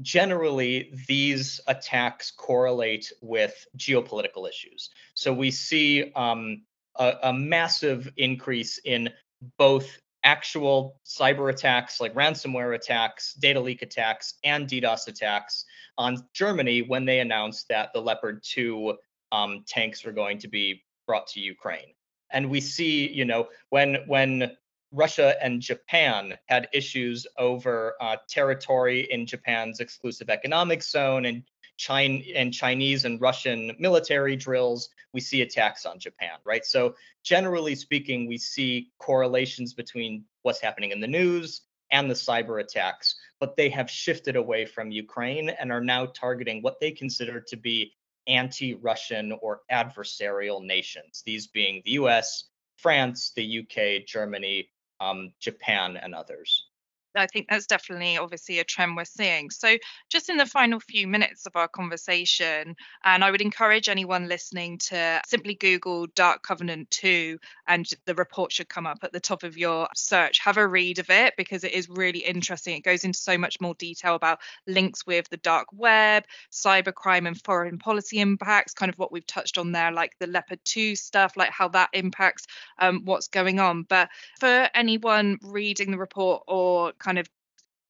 Generally, 0.00 0.94
these 1.06 1.60
attacks 1.66 2.30
correlate 2.30 3.12
with 3.20 3.54
geopolitical 3.76 4.48
issues. 4.48 4.90
So 5.14 5.32
we 5.32 5.50
see 5.50 6.12
um, 6.14 6.62
a, 6.96 7.14
a 7.24 7.32
massive 7.32 8.10
increase 8.16 8.78
in 8.84 9.10
both 9.58 9.98
actual 10.24 10.98
cyber 11.04 11.52
attacks 11.52 12.00
like 12.00 12.14
ransomware 12.14 12.74
attacks, 12.74 13.34
data 13.34 13.60
leak 13.60 13.82
attacks, 13.82 14.34
and 14.42 14.66
DDoS 14.66 15.06
attacks 15.08 15.64
on 15.98 16.26
Germany 16.32 16.82
when 16.82 17.04
they 17.04 17.20
announced 17.20 17.68
that 17.68 17.92
the 17.92 18.00
Leopard 18.00 18.42
2 18.42 18.94
um, 19.32 19.64
tanks 19.66 20.04
were 20.04 20.12
going 20.12 20.38
to 20.38 20.48
be 20.48 20.82
brought 21.06 21.26
to 21.28 21.40
Ukraine. 21.40 21.92
And 22.30 22.50
we 22.50 22.60
see, 22.60 23.08
you 23.12 23.24
know, 23.24 23.48
when 23.68 23.98
when 24.06 24.56
Russia 24.90 25.36
and 25.42 25.60
Japan 25.60 26.38
had 26.46 26.68
issues 26.72 27.26
over 27.38 27.94
uh, 28.00 28.16
territory 28.28 29.08
in 29.10 29.26
Japan's 29.26 29.80
exclusive 29.80 30.30
economic 30.30 30.82
zone, 30.82 31.26
and 31.26 31.42
China 31.76 32.20
and 32.34 32.52
Chinese 32.52 33.04
and 33.04 33.20
Russian 33.20 33.74
military 33.78 34.36
drills, 34.36 34.88
we 35.12 35.20
see 35.20 35.42
attacks 35.42 35.86
on 35.86 35.98
Japan, 35.98 36.38
right? 36.44 36.64
So 36.64 36.94
generally 37.22 37.74
speaking, 37.74 38.26
we 38.26 38.38
see 38.38 38.90
correlations 38.98 39.74
between 39.74 40.24
what's 40.42 40.60
happening 40.60 40.90
in 40.90 41.00
the 41.00 41.06
news 41.06 41.62
and 41.90 42.10
the 42.10 42.14
cyber 42.14 42.60
attacks, 42.60 43.14
but 43.40 43.56
they 43.56 43.68
have 43.68 43.90
shifted 43.90 44.36
away 44.36 44.66
from 44.66 44.90
Ukraine 44.90 45.50
and 45.50 45.70
are 45.70 45.80
now 45.80 46.06
targeting 46.06 46.62
what 46.62 46.80
they 46.80 46.90
consider 46.90 47.40
to 47.40 47.56
be 47.56 47.92
anti-Russian 48.26 49.32
or 49.42 49.60
adversarial 49.70 50.64
nations, 50.64 51.22
these 51.26 51.46
being 51.48 51.82
the 51.84 51.92
US, 51.92 52.44
France, 52.76 53.32
the 53.36 53.60
UK, 53.60 54.06
Germany, 54.06 54.70
um, 55.00 55.32
Japan, 55.40 55.96
and 55.96 56.14
others. 56.14 56.66
I 57.14 57.26
think 57.26 57.46
that's 57.48 57.66
definitely 57.66 58.18
obviously 58.18 58.58
a 58.58 58.64
trend 58.64 58.96
we're 58.96 59.04
seeing. 59.04 59.50
So, 59.50 59.76
just 60.10 60.28
in 60.28 60.36
the 60.36 60.46
final 60.46 60.80
few 60.80 61.06
minutes 61.06 61.46
of 61.46 61.56
our 61.56 61.68
conversation, 61.68 62.76
and 63.04 63.24
I 63.24 63.30
would 63.30 63.40
encourage 63.40 63.88
anyone 63.88 64.28
listening 64.28 64.78
to 64.88 65.20
simply 65.26 65.54
Google 65.54 66.06
Dark 66.14 66.42
Covenant 66.42 66.90
2, 66.90 67.38
and 67.68 67.86
the 68.06 68.14
report 68.14 68.52
should 68.52 68.68
come 68.68 68.86
up 68.86 68.98
at 69.02 69.12
the 69.12 69.20
top 69.20 69.42
of 69.42 69.56
your 69.56 69.88
search. 69.94 70.38
Have 70.40 70.56
a 70.56 70.66
read 70.66 70.98
of 70.98 71.10
it 71.10 71.34
because 71.36 71.64
it 71.64 71.72
is 71.72 71.88
really 71.88 72.20
interesting. 72.20 72.76
It 72.76 72.84
goes 72.84 73.04
into 73.04 73.18
so 73.18 73.38
much 73.38 73.60
more 73.60 73.74
detail 73.74 74.14
about 74.14 74.40
links 74.66 75.06
with 75.06 75.28
the 75.28 75.36
dark 75.38 75.68
web, 75.72 76.24
cybercrime, 76.52 77.26
and 77.26 77.40
foreign 77.44 77.78
policy 77.78 78.20
impacts, 78.20 78.74
kind 78.74 78.90
of 78.90 78.98
what 78.98 79.12
we've 79.12 79.26
touched 79.26 79.58
on 79.58 79.72
there, 79.72 79.92
like 79.92 80.12
the 80.18 80.26
Leopard 80.26 80.60
2 80.64 80.96
stuff, 80.96 81.36
like 81.36 81.50
how 81.50 81.68
that 81.68 81.90
impacts 81.92 82.46
um, 82.78 83.02
what's 83.04 83.28
going 83.28 83.60
on. 83.60 83.84
But 83.84 84.08
for 84.40 84.68
anyone 84.74 85.38
reading 85.42 85.90
the 85.90 85.98
report 85.98 86.42
or 86.46 86.92
kind 87.04 87.18
of 87.18 87.28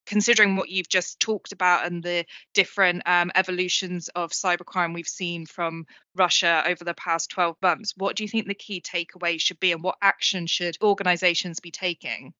considering 0.05 0.55
what 0.55 0.69
you've 0.69 0.89
just 0.89 1.19
talked 1.19 1.51
about 1.51 1.85
and 1.85 2.03
the 2.03 2.25
different 2.53 3.01
um, 3.05 3.31
evolutions 3.35 4.07
of 4.09 4.31
cybercrime 4.31 4.93
we've 4.93 5.07
seen 5.07 5.45
from 5.45 5.85
Russia 6.15 6.63
over 6.67 6.83
the 6.83 6.93
past 6.93 7.29
12 7.31 7.55
months, 7.61 7.93
what 7.97 8.15
do 8.15 8.23
you 8.23 8.29
think 8.29 8.47
the 8.47 8.53
key 8.53 8.81
takeaway 8.81 9.39
should 9.39 9.59
be 9.59 9.71
and 9.71 9.83
what 9.83 9.97
action 10.01 10.45
should 10.47 10.77
organizations 10.81 11.59
be 11.59 11.71
taking? 11.71 12.33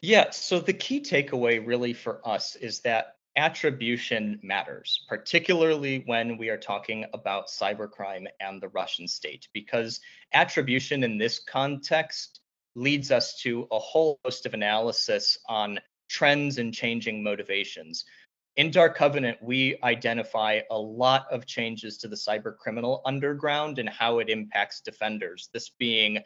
Yeah, 0.00 0.30
so 0.30 0.60
the 0.60 0.72
key 0.72 1.00
takeaway 1.00 1.64
really 1.64 1.92
for 1.92 2.20
us 2.26 2.56
is 2.56 2.80
that 2.80 3.16
attribution 3.36 4.38
matters, 4.42 5.04
particularly 5.08 6.02
when 6.06 6.36
we 6.36 6.50
are 6.50 6.58
talking 6.58 7.04
about 7.14 7.48
cybercrime 7.48 8.26
and 8.40 8.60
the 8.60 8.68
Russian 8.68 9.08
state, 9.08 9.48
because 9.52 10.00
attribution 10.32 11.04
in 11.04 11.18
this 11.18 11.38
context 11.38 12.40
leads 12.74 13.10
us 13.10 13.40
to 13.42 13.66
a 13.70 13.78
whole 13.78 14.18
host 14.24 14.46
of 14.46 14.54
analysis 14.54 15.38
on 15.48 15.80
trends 16.08 16.58
and 16.58 16.74
changing 16.74 17.22
motivations. 17.22 18.04
In 18.56 18.70
Dark 18.70 18.96
Covenant, 18.96 19.38
we 19.40 19.76
identify 19.82 20.60
a 20.70 20.78
lot 20.78 21.26
of 21.30 21.46
changes 21.46 21.98
to 21.98 22.08
the 22.08 22.16
cyber 22.16 22.56
criminal 22.56 23.00
underground 23.04 23.78
and 23.78 23.88
how 23.88 24.18
it 24.18 24.28
impacts 24.28 24.80
defenders. 24.80 25.48
This 25.52 25.70
being 25.78 26.18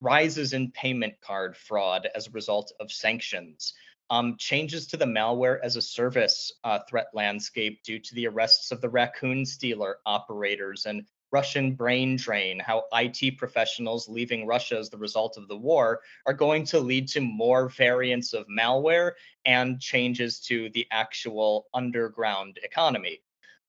rises 0.00 0.52
in 0.52 0.70
payment 0.72 1.14
card 1.20 1.56
fraud 1.56 2.08
as 2.14 2.26
a 2.26 2.32
result 2.32 2.72
of 2.80 2.92
sanctions, 2.92 3.74
um, 4.10 4.36
changes 4.38 4.86
to 4.88 4.96
the 4.96 5.04
malware 5.04 5.58
as 5.62 5.76
a 5.76 5.82
service 5.82 6.52
uh, 6.64 6.78
threat 6.88 7.08
landscape 7.14 7.82
due 7.82 7.98
to 7.98 8.14
the 8.14 8.26
arrests 8.26 8.70
of 8.70 8.80
the 8.80 8.88
raccoon 8.88 9.44
stealer 9.44 9.98
operators 10.06 10.86
and 10.86 11.04
Russian 11.30 11.74
brain 11.74 12.16
drain, 12.16 12.58
how 12.58 12.84
IT 12.92 13.36
professionals 13.36 14.08
leaving 14.08 14.46
Russia 14.46 14.78
as 14.78 14.90
the 14.90 14.96
result 14.96 15.36
of 15.36 15.48
the 15.48 15.56
war 15.56 16.00
are 16.26 16.32
going 16.32 16.64
to 16.66 16.80
lead 16.80 17.08
to 17.08 17.20
more 17.20 17.68
variants 17.68 18.32
of 18.32 18.46
malware 18.48 19.12
and 19.44 19.80
changes 19.80 20.40
to 20.40 20.70
the 20.70 20.86
actual 20.90 21.66
underground 21.74 22.58
economy. 22.62 23.20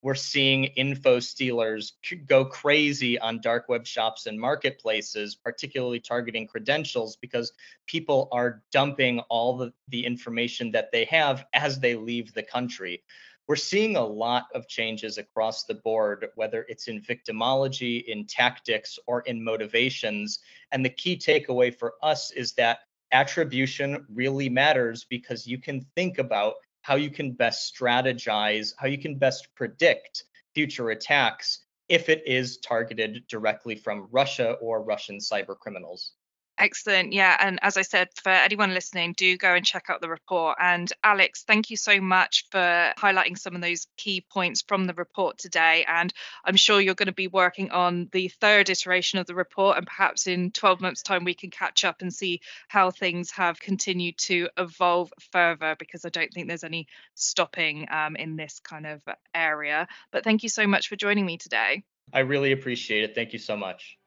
We're 0.02 0.16
seeing 0.16 0.64
info 0.64 1.20
stealers 1.20 1.98
go 2.26 2.46
crazy 2.46 3.20
on 3.20 3.42
dark 3.42 3.68
web 3.68 3.86
shops 3.86 4.28
and 4.28 4.40
marketplaces, 4.40 5.36
particularly 5.36 6.00
targeting 6.00 6.48
credentials 6.48 7.18
because 7.18 7.52
people 7.86 8.30
are 8.32 8.64
dumping 8.72 9.20
all 9.30 9.58
the, 9.58 9.74
the 9.90 10.06
information 10.06 10.72
that 10.72 10.94
they 10.94 11.04
have 11.06 11.46
as 11.54 11.82
they 11.82 11.96
leave 11.96 12.34
the 12.34 12.44
country 12.44 13.04
we're 13.50 13.56
seeing 13.56 13.96
a 13.96 14.06
lot 14.06 14.46
of 14.54 14.68
changes 14.68 15.18
across 15.18 15.64
the 15.64 15.74
board, 15.74 16.28
whether 16.36 16.68
it's 16.70 16.88
in 16.88 17.02
victimology, 17.02 18.06
in 18.06 18.28
tactics, 18.28 19.00
or 19.08 19.22
in 19.22 19.44
motivations. 19.44 20.38
And 20.72 20.86
the 20.86 20.92
key 20.92 21.18
takeaway 21.18 21.76
for 21.76 21.96
us 22.04 22.30
is 22.30 22.54
that 22.54 22.82
attribution 23.12 24.06
really 24.14 24.50
matters 24.50 25.04
because 25.10 25.48
you 25.48 25.58
can 25.58 25.84
think 25.96 26.20
about 26.20 26.54
how 26.84 26.94
you 26.94 27.10
can 27.10 27.32
best 27.32 27.76
strategize, 27.76 28.74
how 28.78 28.86
you 28.86 29.00
can 29.00 29.18
best 29.18 29.48
predict 29.56 30.26
future 30.54 30.92
attacks 30.92 31.66
if 31.88 32.08
it 32.08 32.22
is 32.28 32.58
targeted 32.58 33.24
directly 33.28 33.74
from 33.74 34.08
Russia 34.12 34.52
or 34.62 34.84
Russian 34.84 35.18
cyber 35.18 35.58
criminals. 35.58 36.12
Excellent. 36.60 37.14
Yeah. 37.14 37.38
And 37.40 37.58
as 37.62 37.78
I 37.78 37.84
said, 37.84 38.10
for 38.22 38.32
anyone 38.32 38.74
listening, 38.74 39.14
do 39.18 39.38
go 39.38 39.54
and 39.54 39.66
check 39.66 39.86
out 39.90 40.02
the 40.02 40.10
report. 40.10 40.58
And 40.60 40.92
Alex, 41.06 41.44
thank 41.48 41.70
you 41.70 41.78
so 41.78 42.02
much 42.02 42.46
for 42.52 42.94
highlighting 42.98 43.38
some 43.38 43.56
of 43.56 43.62
those 43.62 43.88
key 43.96 44.26
points 44.30 44.62
from 44.68 44.86
the 44.86 44.94
report 44.94 45.38
today. 45.38 45.86
And 45.88 46.14
I'm 46.44 46.58
sure 46.58 46.82
you're 46.82 46.96
going 46.96 47.08
to 47.08 47.14
be 47.14 47.30
working 47.30 47.72
on 47.72 48.10
the 48.12 48.28
third 48.28 48.70
iteration 48.70 49.20
of 49.20 49.26
the 49.26 49.36
report. 49.36 49.78
And 49.78 49.88
perhaps 49.88 50.28
in 50.28 50.52
12 50.52 50.82
months' 50.82 51.02
time, 51.02 51.24
we 51.24 51.34
can 51.34 51.50
catch 51.50 51.86
up 51.86 52.02
and 52.02 52.14
see 52.14 52.42
how 52.68 52.92
things 52.92 53.32
have 53.32 53.62
continued 53.62 54.18
to 54.18 54.50
evolve 54.58 55.14
further, 55.32 55.78
because 55.80 56.04
I 56.04 56.10
don't 56.10 56.34
think 56.34 56.50
there's 56.50 56.66
any 56.66 56.88
stopping 57.16 57.88
um, 57.90 58.18
in 58.18 58.36
this 58.36 58.60
kind 58.60 58.86
of 58.86 59.02
area. 59.34 59.88
But 60.12 60.26
thank 60.26 60.44
you 60.44 60.50
so 60.50 60.68
much 60.68 60.90
for 60.90 60.98
joining 60.98 61.26
me 61.26 61.38
today. 61.38 61.84
I 62.14 62.20
really 62.20 62.52
appreciate 62.52 63.04
it. 63.04 63.16
Thank 63.16 63.32
you 63.32 63.40
so 63.40 63.56
much. 63.56 63.99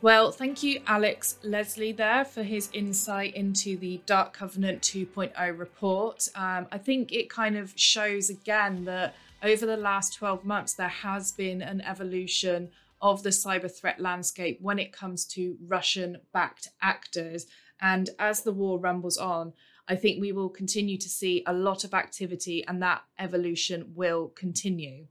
Well, 0.00 0.30
thank 0.30 0.62
you, 0.62 0.80
Alex 0.86 1.38
Leslie, 1.42 1.90
there 1.90 2.24
for 2.24 2.44
his 2.44 2.70
insight 2.72 3.34
into 3.34 3.76
the 3.76 4.00
Dark 4.06 4.32
Covenant 4.32 4.80
2.0 4.82 5.58
report. 5.58 6.28
Um, 6.36 6.68
I 6.70 6.78
think 6.78 7.12
it 7.12 7.28
kind 7.28 7.56
of 7.56 7.72
shows 7.74 8.30
again 8.30 8.84
that 8.84 9.16
over 9.42 9.66
the 9.66 9.76
last 9.76 10.14
12 10.14 10.44
months, 10.44 10.74
there 10.74 10.86
has 10.86 11.32
been 11.32 11.60
an 11.62 11.80
evolution 11.80 12.70
of 13.02 13.24
the 13.24 13.30
cyber 13.30 13.68
threat 13.68 13.98
landscape 13.98 14.60
when 14.60 14.78
it 14.78 14.92
comes 14.92 15.24
to 15.24 15.56
Russian 15.66 16.18
backed 16.32 16.68
actors. 16.80 17.46
And 17.80 18.10
as 18.20 18.42
the 18.42 18.52
war 18.52 18.78
rumbles 18.78 19.18
on, 19.18 19.52
I 19.88 19.96
think 19.96 20.20
we 20.20 20.30
will 20.30 20.48
continue 20.48 20.98
to 20.98 21.08
see 21.08 21.42
a 21.44 21.52
lot 21.52 21.82
of 21.82 21.92
activity 21.92 22.64
and 22.68 22.80
that 22.82 23.02
evolution 23.18 23.92
will 23.96 24.28
continue. 24.28 25.06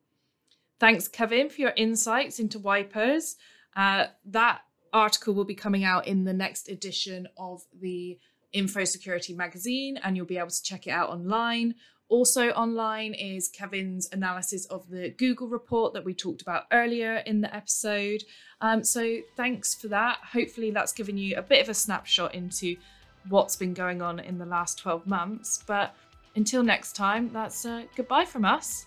Thanks, 0.80 1.10
Kevin, 1.10 1.50
for 1.50 1.60
your 1.60 1.74
insights 1.76 2.40
into 2.40 2.58
wipers. 2.58 3.36
Uh, 3.76 4.08
that 4.26 4.62
article 4.94 5.34
will 5.34 5.46
be 5.46 5.56
coming 5.56 5.84
out 5.84 6.08
in 6.08 6.24
the 6.24 6.34
next 6.34 6.70
edition 6.70 7.28
of 7.38 7.64
the 7.80 8.18
Info 8.54 8.84
Security 8.84 9.34
magazine, 9.34 9.98
and 10.04 10.16
you'll 10.16 10.26
be 10.26 10.38
able 10.38 10.50
to 10.50 10.64
check 10.64 10.88
it 10.88 10.92
out 10.92 11.10
online. 11.10 11.76
Also, 12.10 12.50
online 12.52 13.14
is 13.14 13.50
Kevin's 13.50 14.08
analysis 14.14 14.66
of 14.68 14.90
the 14.90 15.10
Google 15.10 15.48
report 15.48 15.94
that 15.94 16.06
we 16.06 16.14
talked 16.14 16.42
about 16.42 16.64
earlier 16.72 17.18
in 17.26 17.42
the 17.42 17.54
episode. 17.54 18.24
Um, 18.62 18.84
so, 18.84 19.18
thanks 19.36 19.76
for 19.76 19.90
that. 19.90 20.20
Hopefully, 20.32 20.72
that's 20.72 20.94
given 20.94 21.18
you 21.18 21.36
a 21.36 21.42
bit 21.42 21.62
of 21.62 21.70
a 21.70 21.74
snapshot 21.74 22.34
into 22.34 22.78
what's 23.28 23.58
been 23.58 23.74
going 23.74 24.02
on 24.02 24.20
in 24.20 24.38
the 24.38 24.46
last 24.46 24.78
12 24.80 25.06
months. 25.06 25.64
But 25.68 25.94
until 26.36 26.64
next 26.64 26.96
time, 26.96 27.30
that's 27.34 27.66
uh, 27.66 27.84
goodbye 27.96 28.26
from 28.26 28.46
us. 28.46 28.86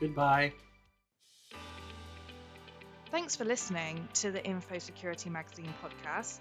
Goodbye. 0.00 0.52
Thanks 3.16 3.34
for 3.34 3.46
listening 3.46 4.06
to 4.12 4.30
the 4.30 4.44
Info 4.44 4.76
Security 4.76 5.30
Magazine 5.30 5.72
podcast. 5.82 6.40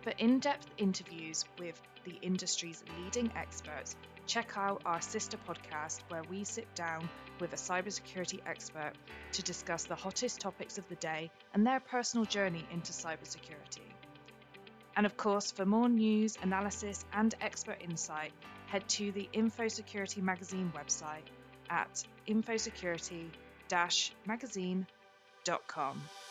For 0.00 0.08
in 0.16 0.38
depth 0.38 0.66
interviews 0.78 1.44
with 1.58 1.78
the 2.04 2.18
industry's 2.22 2.82
leading 2.98 3.30
experts, 3.36 3.94
check 4.26 4.52
out 4.56 4.80
our 4.86 5.02
sister 5.02 5.36
podcast 5.46 6.00
where 6.08 6.22
we 6.30 6.42
sit 6.44 6.74
down 6.74 7.10
with 7.40 7.52
a 7.52 7.56
cybersecurity 7.56 8.40
expert 8.46 8.92
to 9.32 9.42
discuss 9.42 9.84
the 9.84 9.94
hottest 9.94 10.40
topics 10.40 10.78
of 10.78 10.88
the 10.88 10.94
day 10.94 11.30
and 11.52 11.66
their 11.66 11.80
personal 11.80 12.24
journey 12.24 12.64
into 12.72 12.92
cybersecurity. 12.92 13.92
And 14.96 15.04
of 15.04 15.18
course, 15.18 15.52
for 15.52 15.66
more 15.66 15.90
news, 15.90 16.38
analysis, 16.40 17.04
and 17.12 17.34
expert 17.42 17.82
insight, 17.82 18.32
head 18.64 18.88
to 18.88 19.12
the 19.12 19.28
Info 19.34 19.68
Security 19.68 20.22
Magazine 20.22 20.72
website 20.74 21.28
at 21.68 22.02
infosecurity 22.26 23.28
magazine.com 24.26 24.86
com. 25.66 26.23